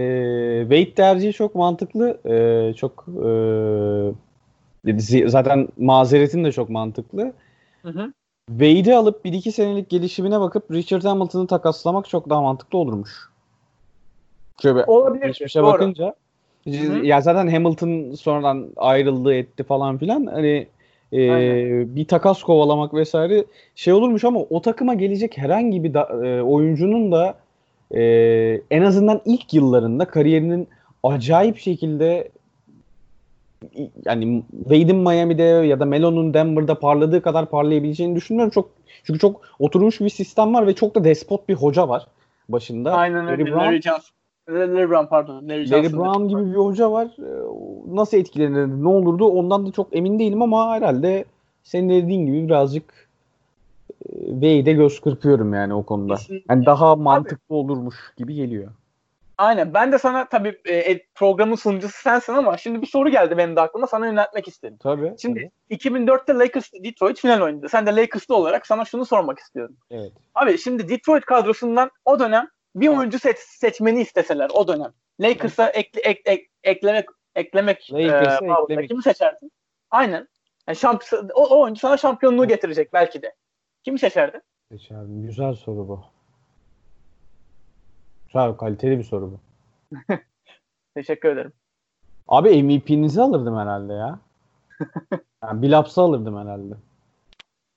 Wade 0.62 0.94
tercihi 0.94 1.32
çok 1.32 1.54
mantıklı. 1.54 2.20
E, 2.24 2.74
çok 2.74 3.06
e, 4.84 5.28
zaten 5.28 5.68
mazeretin 5.78 6.44
de 6.44 6.52
çok 6.52 6.70
mantıklı. 6.70 7.32
Hı 7.82 7.88
hı. 7.88 8.12
Wade'i 8.50 8.94
alıp 8.94 9.24
1-2 9.24 9.52
senelik 9.52 9.88
gelişimine 9.90 10.40
bakıp 10.40 10.70
Richard 10.70 11.04
Hamilton'ı 11.04 11.46
takaslamak 11.46 12.08
çok 12.08 12.30
daha 12.30 12.42
mantıklı 12.42 12.78
olurmuş. 12.78 13.10
Şöyle 14.62 14.84
Olabilir. 14.84 15.26
geçmişe 15.26 15.60
Doğru. 15.60 15.72
bakınca 15.72 16.14
hı. 16.66 16.72
ya 17.04 17.20
zaten 17.20 17.46
Hamilton 17.48 18.14
sonradan 18.14 18.66
ayrıldı 18.76 19.34
etti 19.34 19.64
falan 19.64 19.98
filan 19.98 20.26
hani 20.26 20.66
e, 21.12 21.30
Aynen. 21.30 21.96
bir 21.96 22.04
takas 22.04 22.42
kovalamak 22.42 22.94
vesaire 22.94 23.44
şey 23.74 23.92
olurmuş 23.92 24.24
ama 24.24 24.40
o 24.40 24.62
takıma 24.62 24.94
gelecek 24.94 25.38
herhangi 25.38 25.84
bir 25.84 25.94
da- 25.94 26.26
e, 26.26 26.42
oyuncunun 26.42 27.12
da 27.12 27.34
e, 27.94 28.02
en 28.70 28.82
azından 28.82 29.20
ilk 29.24 29.54
yıllarında 29.54 30.04
kariyerinin 30.04 30.68
acayip 31.02 31.58
şekilde 31.58 32.28
yani 34.04 34.42
Wade'in 34.58 34.96
Miami'de 34.96 35.42
ya 35.42 35.80
da 35.80 35.84
Melo'nun 35.84 36.34
Denver'da 36.34 36.78
parladığı 36.78 37.22
kadar 37.22 37.46
parlayabileceğini 37.50 38.16
düşünmüyorum. 38.16 38.50
Çok 38.50 38.70
çünkü 39.04 39.18
çok 39.20 39.40
oturmuş 39.58 40.00
bir 40.00 40.08
sistem 40.08 40.54
var 40.54 40.66
ve 40.66 40.74
çok 40.74 40.94
da 40.94 41.04
despot 41.04 41.48
bir 41.48 41.54
hoca 41.54 41.88
var 41.88 42.06
başında. 42.48 42.92
Aynen 42.92 43.26
Larry 43.26 43.42
öyle. 43.42 43.50
Brown- 43.50 43.56
Larry 43.66 43.80
Johnson. 43.82 44.14
Larry 44.50 44.90
Brown 44.90 45.06
pardon. 45.06 45.34
Larry, 45.48 45.70
Larry 45.70 45.82
Johnson. 45.88 46.00
Brown 46.00 46.28
gibi 46.28 46.50
bir 46.50 46.56
hoca 46.56 46.92
var. 46.92 47.08
Ee, 47.18 47.94
Nasıl 47.96 48.16
etkilenirdi, 48.16 48.84
ne 48.84 48.88
olurdu 48.88 49.24
ondan 49.24 49.66
da 49.66 49.72
çok 49.72 49.96
emin 49.96 50.18
değilim 50.18 50.42
ama 50.42 50.70
herhalde 50.74 51.24
senin 51.62 51.88
de 51.88 52.02
dediğin 52.02 52.26
gibi 52.26 52.44
birazcık 52.46 53.08
e, 54.08 54.26
Wade'e 54.30 54.72
göz 54.72 55.00
kırpıyorum 55.00 55.54
yani 55.54 55.74
o 55.74 55.82
konuda. 55.82 56.14
Kesinlikle. 56.14 56.54
Yani 56.54 56.66
daha 56.66 56.96
mantıklı 56.96 57.54
olurmuş 57.54 57.96
gibi 58.16 58.34
geliyor. 58.34 58.68
Aynen. 59.40 59.74
Ben 59.74 59.92
de 59.92 59.98
sana 59.98 60.28
tabii 60.28 60.60
e, 60.68 60.98
programın 61.14 61.54
sunucusu 61.54 62.02
sensin 62.02 62.32
ama 62.32 62.56
şimdi 62.56 62.82
bir 62.82 62.86
soru 62.86 63.08
geldi 63.08 63.36
benim 63.36 63.56
de 63.56 63.60
aklıma 63.60 63.86
sana 63.86 64.06
yöneltmek 64.06 64.48
istedim. 64.48 64.76
Tabii. 64.82 65.14
Şimdi 65.22 65.50
2004'te 65.70 66.34
Lakers 66.34 66.72
Detroit 66.84 67.18
final 67.20 67.40
oynadı. 67.40 67.68
Sen 67.68 67.86
de 67.86 67.96
Lakers'lı 67.96 68.36
olarak 68.36 68.66
sana 68.66 68.84
şunu 68.84 69.04
sormak 69.06 69.38
istiyorum. 69.38 69.76
Evet. 69.90 70.12
Abi 70.34 70.58
şimdi 70.58 70.88
Detroit 70.88 71.24
kadrosundan 71.24 71.90
o 72.04 72.18
dönem 72.18 72.48
bir 72.74 72.88
oyuncu 72.88 73.18
seç, 73.18 73.36
seçmeni 73.38 74.00
isteseler 74.00 74.50
o 74.54 74.68
dönem. 74.68 74.92
Lakers'a 75.20 75.68
ekle, 75.70 76.00
ek, 76.00 76.22
ek- 76.24 76.48
eklemek 76.64 77.08
eklemek 77.34 77.88
Lakers'a 77.92 78.46
e, 78.46 78.62
eklemek. 78.62 78.88
kimi 78.88 79.02
seçerdin? 79.02 79.52
Aynen. 79.90 80.28
Yani 80.68 80.76
şamp- 80.76 81.32
o, 81.34 81.46
o 81.46 81.60
oyuncu 81.62 81.80
sana 81.80 81.96
şampiyonluğu 81.96 82.48
getirecek 82.48 82.92
belki 82.92 83.22
de. 83.22 83.34
Kimi 83.84 83.98
seçerdin? 83.98 84.42
Seçerdim. 84.72 85.22
Güzel 85.22 85.54
soru 85.54 85.88
bu. 85.88 86.04
Güzel, 88.32 88.52
kaliteli 88.56 88.98
bir 88.98 89.04
soru 89.04 89.30
bu. 89.32 89.38
Teşekkür 90.94 91.28
ederim. 91.28 91.52
Abi 92.28 92.62
MVP'nizi 92.62 93.22
alırdım 93.22 93.56
herhalde 93.56 93.92
ya. 93.92 94.18
Yani 95.44 95.62
Bilaps'ı 95.62 96.02
alırdım 96.02 96.36
herhalde. 96.38 96.74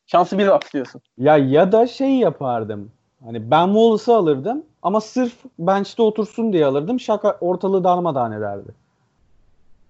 Şansı 0.06 0.38
laf 0.38 0.74
diyorsun. 0.74 1.02
Ya 1.18 1.38
ya 1.38 1.72
da 1.72 1.88
şey 1.88 2.16
yapardım. 2.16 2.92
Hani 3.24 3.52
Ben 3.52 3.66
Wallace'ı 3.66 4.16
alırdım 4.16 4.64
ama 4.82 5.02
sırf 5.02 5.34
bench'te 5.60 6.02
otursun 6.02 6.54
diye 6.54 6.66
alırdım. 6.66 7.00
Şaka 7.00 7.38
ortalığı 7.42 7.84
darmadağın 7.84 8.32
ederdi. 8.32 8.72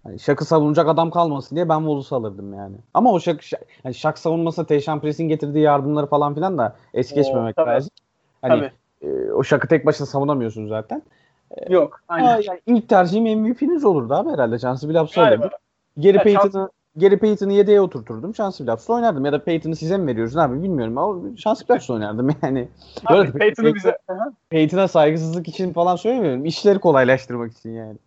Hani 0.03 0.19
şakı 0.19 0.45
savunacak 0.45 0.87
adam 0.87 1.11
kalmasın 1.11 1.55
diye 1.55 1.69
Ben 1.69 1.79
Wallace'ı 1.79 2.17
alırdım 2.17 2.53
yani. 2.53 2.75
Ama 2.93 3.11
o 3.11 3.19
şak, 3.19 3.43
şak, 3.43 3.61
hani 3.83 3.93
şak 3.93 4.17
savunması 4.17 4.65
Teşan 4.65 4.99
Press'in 4.99 5.27
getirdiği 5.27 5.63
yardımları 5.63 6.05
falan 6.05 6.35
filan 6.35 6.57
da 6.57 6.75
es 6.93 7.11
Oo, 7.11 7.15
geçmemek 7.15 7.55
tabii. 7.55 7.69
lazım. 7.69 7.91
Hani 8.41 8.59
Tabii. 8.59 8.71
E, 9.03 9.31
o 9.31 9.43
şakı 9.43 9.67
tek 9.67 9.85
başına 9.85 10.07
savunamıyorsun 10.07 10.67
zaten. 10.67 11.01
Yok. 11.69 12.01
Ama 12.07 12.27
Aynen. 12.27 12.41
yani 12.41 12.61
ilk 12.65 12.89
tercihim 12.89 13.39
MVP'niz 13.39 13.85
olurdu 13.85 14.13
abi 14.13 14.29
herhalde. 14.29 14.59
Chance 14.59 14.89
Billups'ı 14.89 15.15
Galiba. 15.15 15.41
alırdım. 15.43 15.59
Geri 15.99 16.17
Evet, 16.23 16.37
Payton'ı 16.37 16.69
Geri 16.97 17.19
Payton'ı 17.19 17.53
yedeğe 17.53 17.81
oturturdum. 17.81 18.31
Chance 18.31 18.63
Billups'ı 18.63 18.93
oynardım. 18.93 19.25
Ya 19.25 19.31
da 19.31 19.43
Payton'ı 19.43 19.75
size 19.75 19.97
mi 19.97 20.07
veriyoruz 20.07 20.37
abi 20.37 20.63
bilmiyorum 20.63 20.97
ama 20.97 21.35
Chance 21.37 21.61
Billups'ı 21.69 21.93
oynardım 21.93 22.29
yani. 22.43 22.67
Abi, 23.05 23.31
Peyton'u 23.31 23.75
bize... 23.75 23.97
Aha. 24.07 24.33
Peyton'a 24.49 24.87
saygısızlık 24.87 25.47
için 25.47 25.73
falan 25.73 25.95
söylemiyorum. 25.95 26.45
İşleri 26.45 26.79
kolaylaştırmak 26.79 27.51
için 27.51 27.69
yani. 27.71 27.97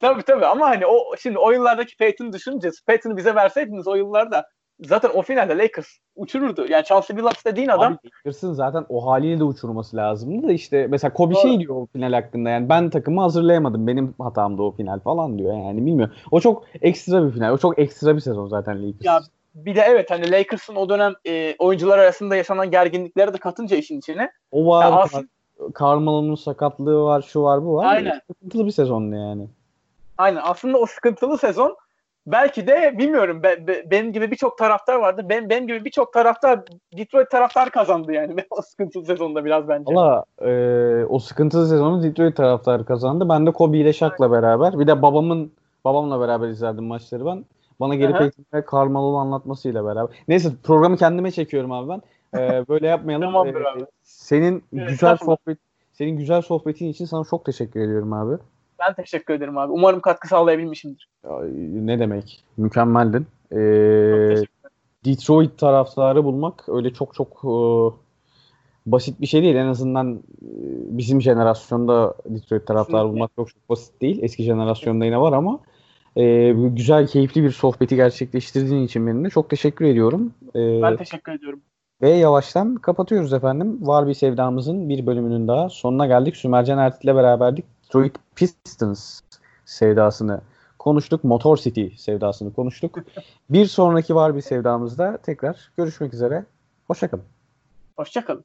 Tabii 0.00 0.22
tabii 0.22 0.46
ama 0.46 0.68
hani 0.68 0.86
o 0.86 1.16
şimdi 1.18 1.38
o 1.38 1.50
yıllardaki 1.50 1.96
Peyton'u 1.96 2.32
düşününce 2.32 2.70
Peyton'u 2.86 3.16
bize 3.16 3.34
verseydiniz 3.34 3.88
o 3.88 3.94
yıllarda 3.94 4.46
zaten 4.80 5.10
o 5.14 5.22
finalde 5.22 5.58
Lakers 5.58 5.86
uçururdu. 6.16 6.66
Yani 6.68 6.84
Chauncey 6.84 7.16
Billups 7.16 7.44
dediğin 7.44 7.68
adam 7.68 7.92
Abi 7.92 8.10
Lakers'ın 8.18 8.52
zaten 8.52 8.86
o 8.88 9.06
haliyle 9.06 9.40
de 9.40 9.44
uçurması 9.44 9.96
lazımdı 9.96 10.48
da 10.48 10.52
işte 10.52 10.86
mesela 10.90 11.12
Kobe 11.12 11.34
Doğru. 11.34 11.42
şey 11.42 11.60
diyor 11.60 11.74
o 11.76 11.86
final 11.92 12.12
hakkında 12.12 12.50
yani 12.50 12.68
ben 12.68 12.90
takımı 12.90 13.20
hazırlayamadım 13.20 13.86
benim 13.86 14.14
hatamdı 14.18 14.62
o 14.62 14.72
final 14.72 15.00
falan 15.00 15.38
diyor 15.38 15.52
yani 15.54 15.86
bilmiyorum. 15.86 16.14
O 16.30 16.40
çok 16.40 16.64
ekstra 16.82 17.26
bir 17.26 17.32
final. 17.32 17.52
O 17.52 17.58
çok 17.58 17.78
ekstra 17.78 18.14
bir 18.16 18.20
sezon 18.20 18.48
zaten 18.48 18.88
Lakers. 18.88 19.04
Ya, 19.04 19.20
bir 19.54 19.76
de 19.76 19.80
evet 19.80 20.10
hani 20.10 20.30
Lakers'ın 20.30 20.76
o 20.76 20.88
dönem 20.88 21.12
e, 21.26 21.54
oyuncular 21.58 21.98
arasında 21.98 22.36
yaşanan 22.36 22.70
gerginlikleri 22.70 23.32
de 23.34 23.38
katınca 23.38 23.76
işin 23.76 23.98
içine. 23.98 24.30
o 24.52 24.66
var. 24.66 24.92
Aslında- 24.92 25.26
Carmelo'nun 25.80 26.34
sakatlığı 26.34 27.02
var, 27.02 27.22
şu 27.22 27.42
var, 27.42 27.64
bu 27.64 27.74
var. 27.74 27.86
Aynen. 27.94 28.20
Sıkıntılı 28.26 28.66
bir 28.66 28.70
sezondu 28.70 29.16
yani. 29.16 29.48
Aynen 30.18 30.40
aslında 30.44 30.78
o 30.78 30.86
sıkıntılı 30.86 31.38
sezon 31.38 31.76
belki 32.26 32.66
de 32.66 32.98
bilmiyorum 32.98 33.42
be- 33.42 33.66
be- 33.66 33.90
benim 33.90 34.12
gibi 34.12 34.30
birçok 34.30 34.58
taraftar 34.58 34.94
vardı. 34.96 35.26
Ben, 35.28 35.50
benim 35.50 35.66
gibi 35.66 35.84
birçok 35.84 36.12
taraftar 36.12 36.60
Detroit 36.98 37.30
taraftar 37.30 37.70
kazandı 37.70 38.12
yani 38.12 38.34
o 38.50 38.62
sıkıntılı 38.62 39.04
sezonda 39.04 39.44
biraz 39.44 39.68
bence. 39.68 39.94
Valla 39.94 40.24
e, 40.42 41.04
o 41.08 41.18
sıkıntılı 41.18 41.68
sezonu 41.68 42.02
Detroit 42.02 42.36
taraftarı 42.36 42.84
kazandı. 42.84 43.28
Ben 43.28 43.46
de 43.46 43.50
Kobe 43.50 43.78
ile 43.78 43.92
Shaq'la 43.92 44.30
beraber 44.30 44.78
bir 44.78 44.86
de 44.86 45.02
babamın 45.02 45.52
babamla 45.84 46.20
beraber 46.20 46.48
izlerdim 46.48 46.84
maçları 46.84 47.26
ben. 47.26 47.44
Bana. 47.80 48.18
Payton 48.18 48.44
ve 48.54 48.64
Carmelo'nun 48.72 49.18
anlatmasıyla 49.18 49.84
beraber. 49.84 50.16
Neyse 50.28 50.48
programı 50.64 50.96
kendime 50.96 51.30
çekiyorum 51.30 51.72
abi 51.72 51.88
ben. 51.88 52.02
E, 52.40 52.64
böyle 52.68 52.86
yapmayalım. 52.86 53.26
Tamamdır 53.26 53.60
E, 53.60 53.68
abi. 53.68 53.86
senin 54.02 54.64
Evet, 54.72 54.88
güzel 54.88 55.16
sohbet 55.16 55.58
senin 55.92 56.16
güzel 56.16 56.42
sohbetin 56.42 56.88
için 56.88 57.04
sana 57.04 57.24
çok 57.24 57.44
teşekkür 57.44 57.80
ediyorum 57.80 58.12
abi. 58.12 58.34
Ben 58.78 58.94
teşekkür 58.94 59.34
ederim 59.34 59.58
abi. 59.58 59.72
Umarım 59.72 60.00
katkı 60.00 60.28
sağlayabilmişimdir. 60.28 61.08
Ay, 61.28 61.48
Ne 61.86 61.98
demek? 61.98 62.44
Mükemmeldin. 62.56 63.26
E, 63.50 63.56
ederim. 63.56 64.44
Detroit 65.04 65.58
taraftarı 65.58 66.24
bulmak 66.24 66.68
öyle 66.68 66.92
çok 66.92 67.14
çok 67.14 67.28
e, 67.44 67.54
basit 68.86 69.20
bir 69.20 69.26
şey 69.26 69.42
değil. 69.42 69.54
En 69.56 69.66
azından 69.66 70.14
e, 70.14 70.18
bizim 70.98 71.22
jenerasyonda 71.22 72.14
Detroit 72.26 72.66
taraftarı 72.66 73.08
bulmak 73.08 73.30
çok 73.36 73.48
çok 73.48 73.68
basit 73.68 74.00
değil. 74.02 74.18
Eski 74.22 74.42
jenerasyonda 74.42 75.04
yine 75.04 75.20
var 75.20 75.32
ama 75.32 75.60
e, 76.16 76.52
güzel, 76.52 77.06
keyifli 77.06 77.42
bir 77.42 77.50
sohbeti 77.50 77.96
gerçekleştirdiğin 77.96 78.82
için 78.82 79.06
benimle 79.06 79.30
çok 79.30 79.50
teşekkür 79.50 79.84
ediyorum. 79.84 80.34
E, 80.54 80.82
Ben 80.82 80.96
teşekkür 80.96 81.32
ediyorum. 81.32 81.60
ve 82.02 82.10
yavaştan 82.10 82.74
kapatıyoruz 82.74 83.32
efendim. 83.32 83.78
Var 83.86 84.08
bir 84.08 84.14
sevdamızın 84.14 84.88
bir 84.88 85.06
bölümünün 85.06 85.48
daha 85.48 85.68
sonuna 85.68 86.06
geldik. 86.06 86.36
Sümercan 86.36 86.78
Ertit'le 86.78 87.06
beraberdik. 87.14 87.64
Detroit 87.94 88.16
Pistons 88.36 89.20
sevdasını 89.64 90.40
konuştuk. 90.78 91.24
Motor 91.24 91.56
City 91.56 91.86
sevdasını 91.96 92.52
konuştuk. 92.52 92.98
bir 93.50 93.66
sonraki 93.66 94.14
var 94.14 94.36
bir 94.36 94.40
sevdamızda 94.40 95.16
tekrar 95.16 95.72
görüşmek 95.76 96.14
üzere. 96.14 96.44
Hoşçakalın. 96.86 97.24
Hoşçakalın. 97.96 98.44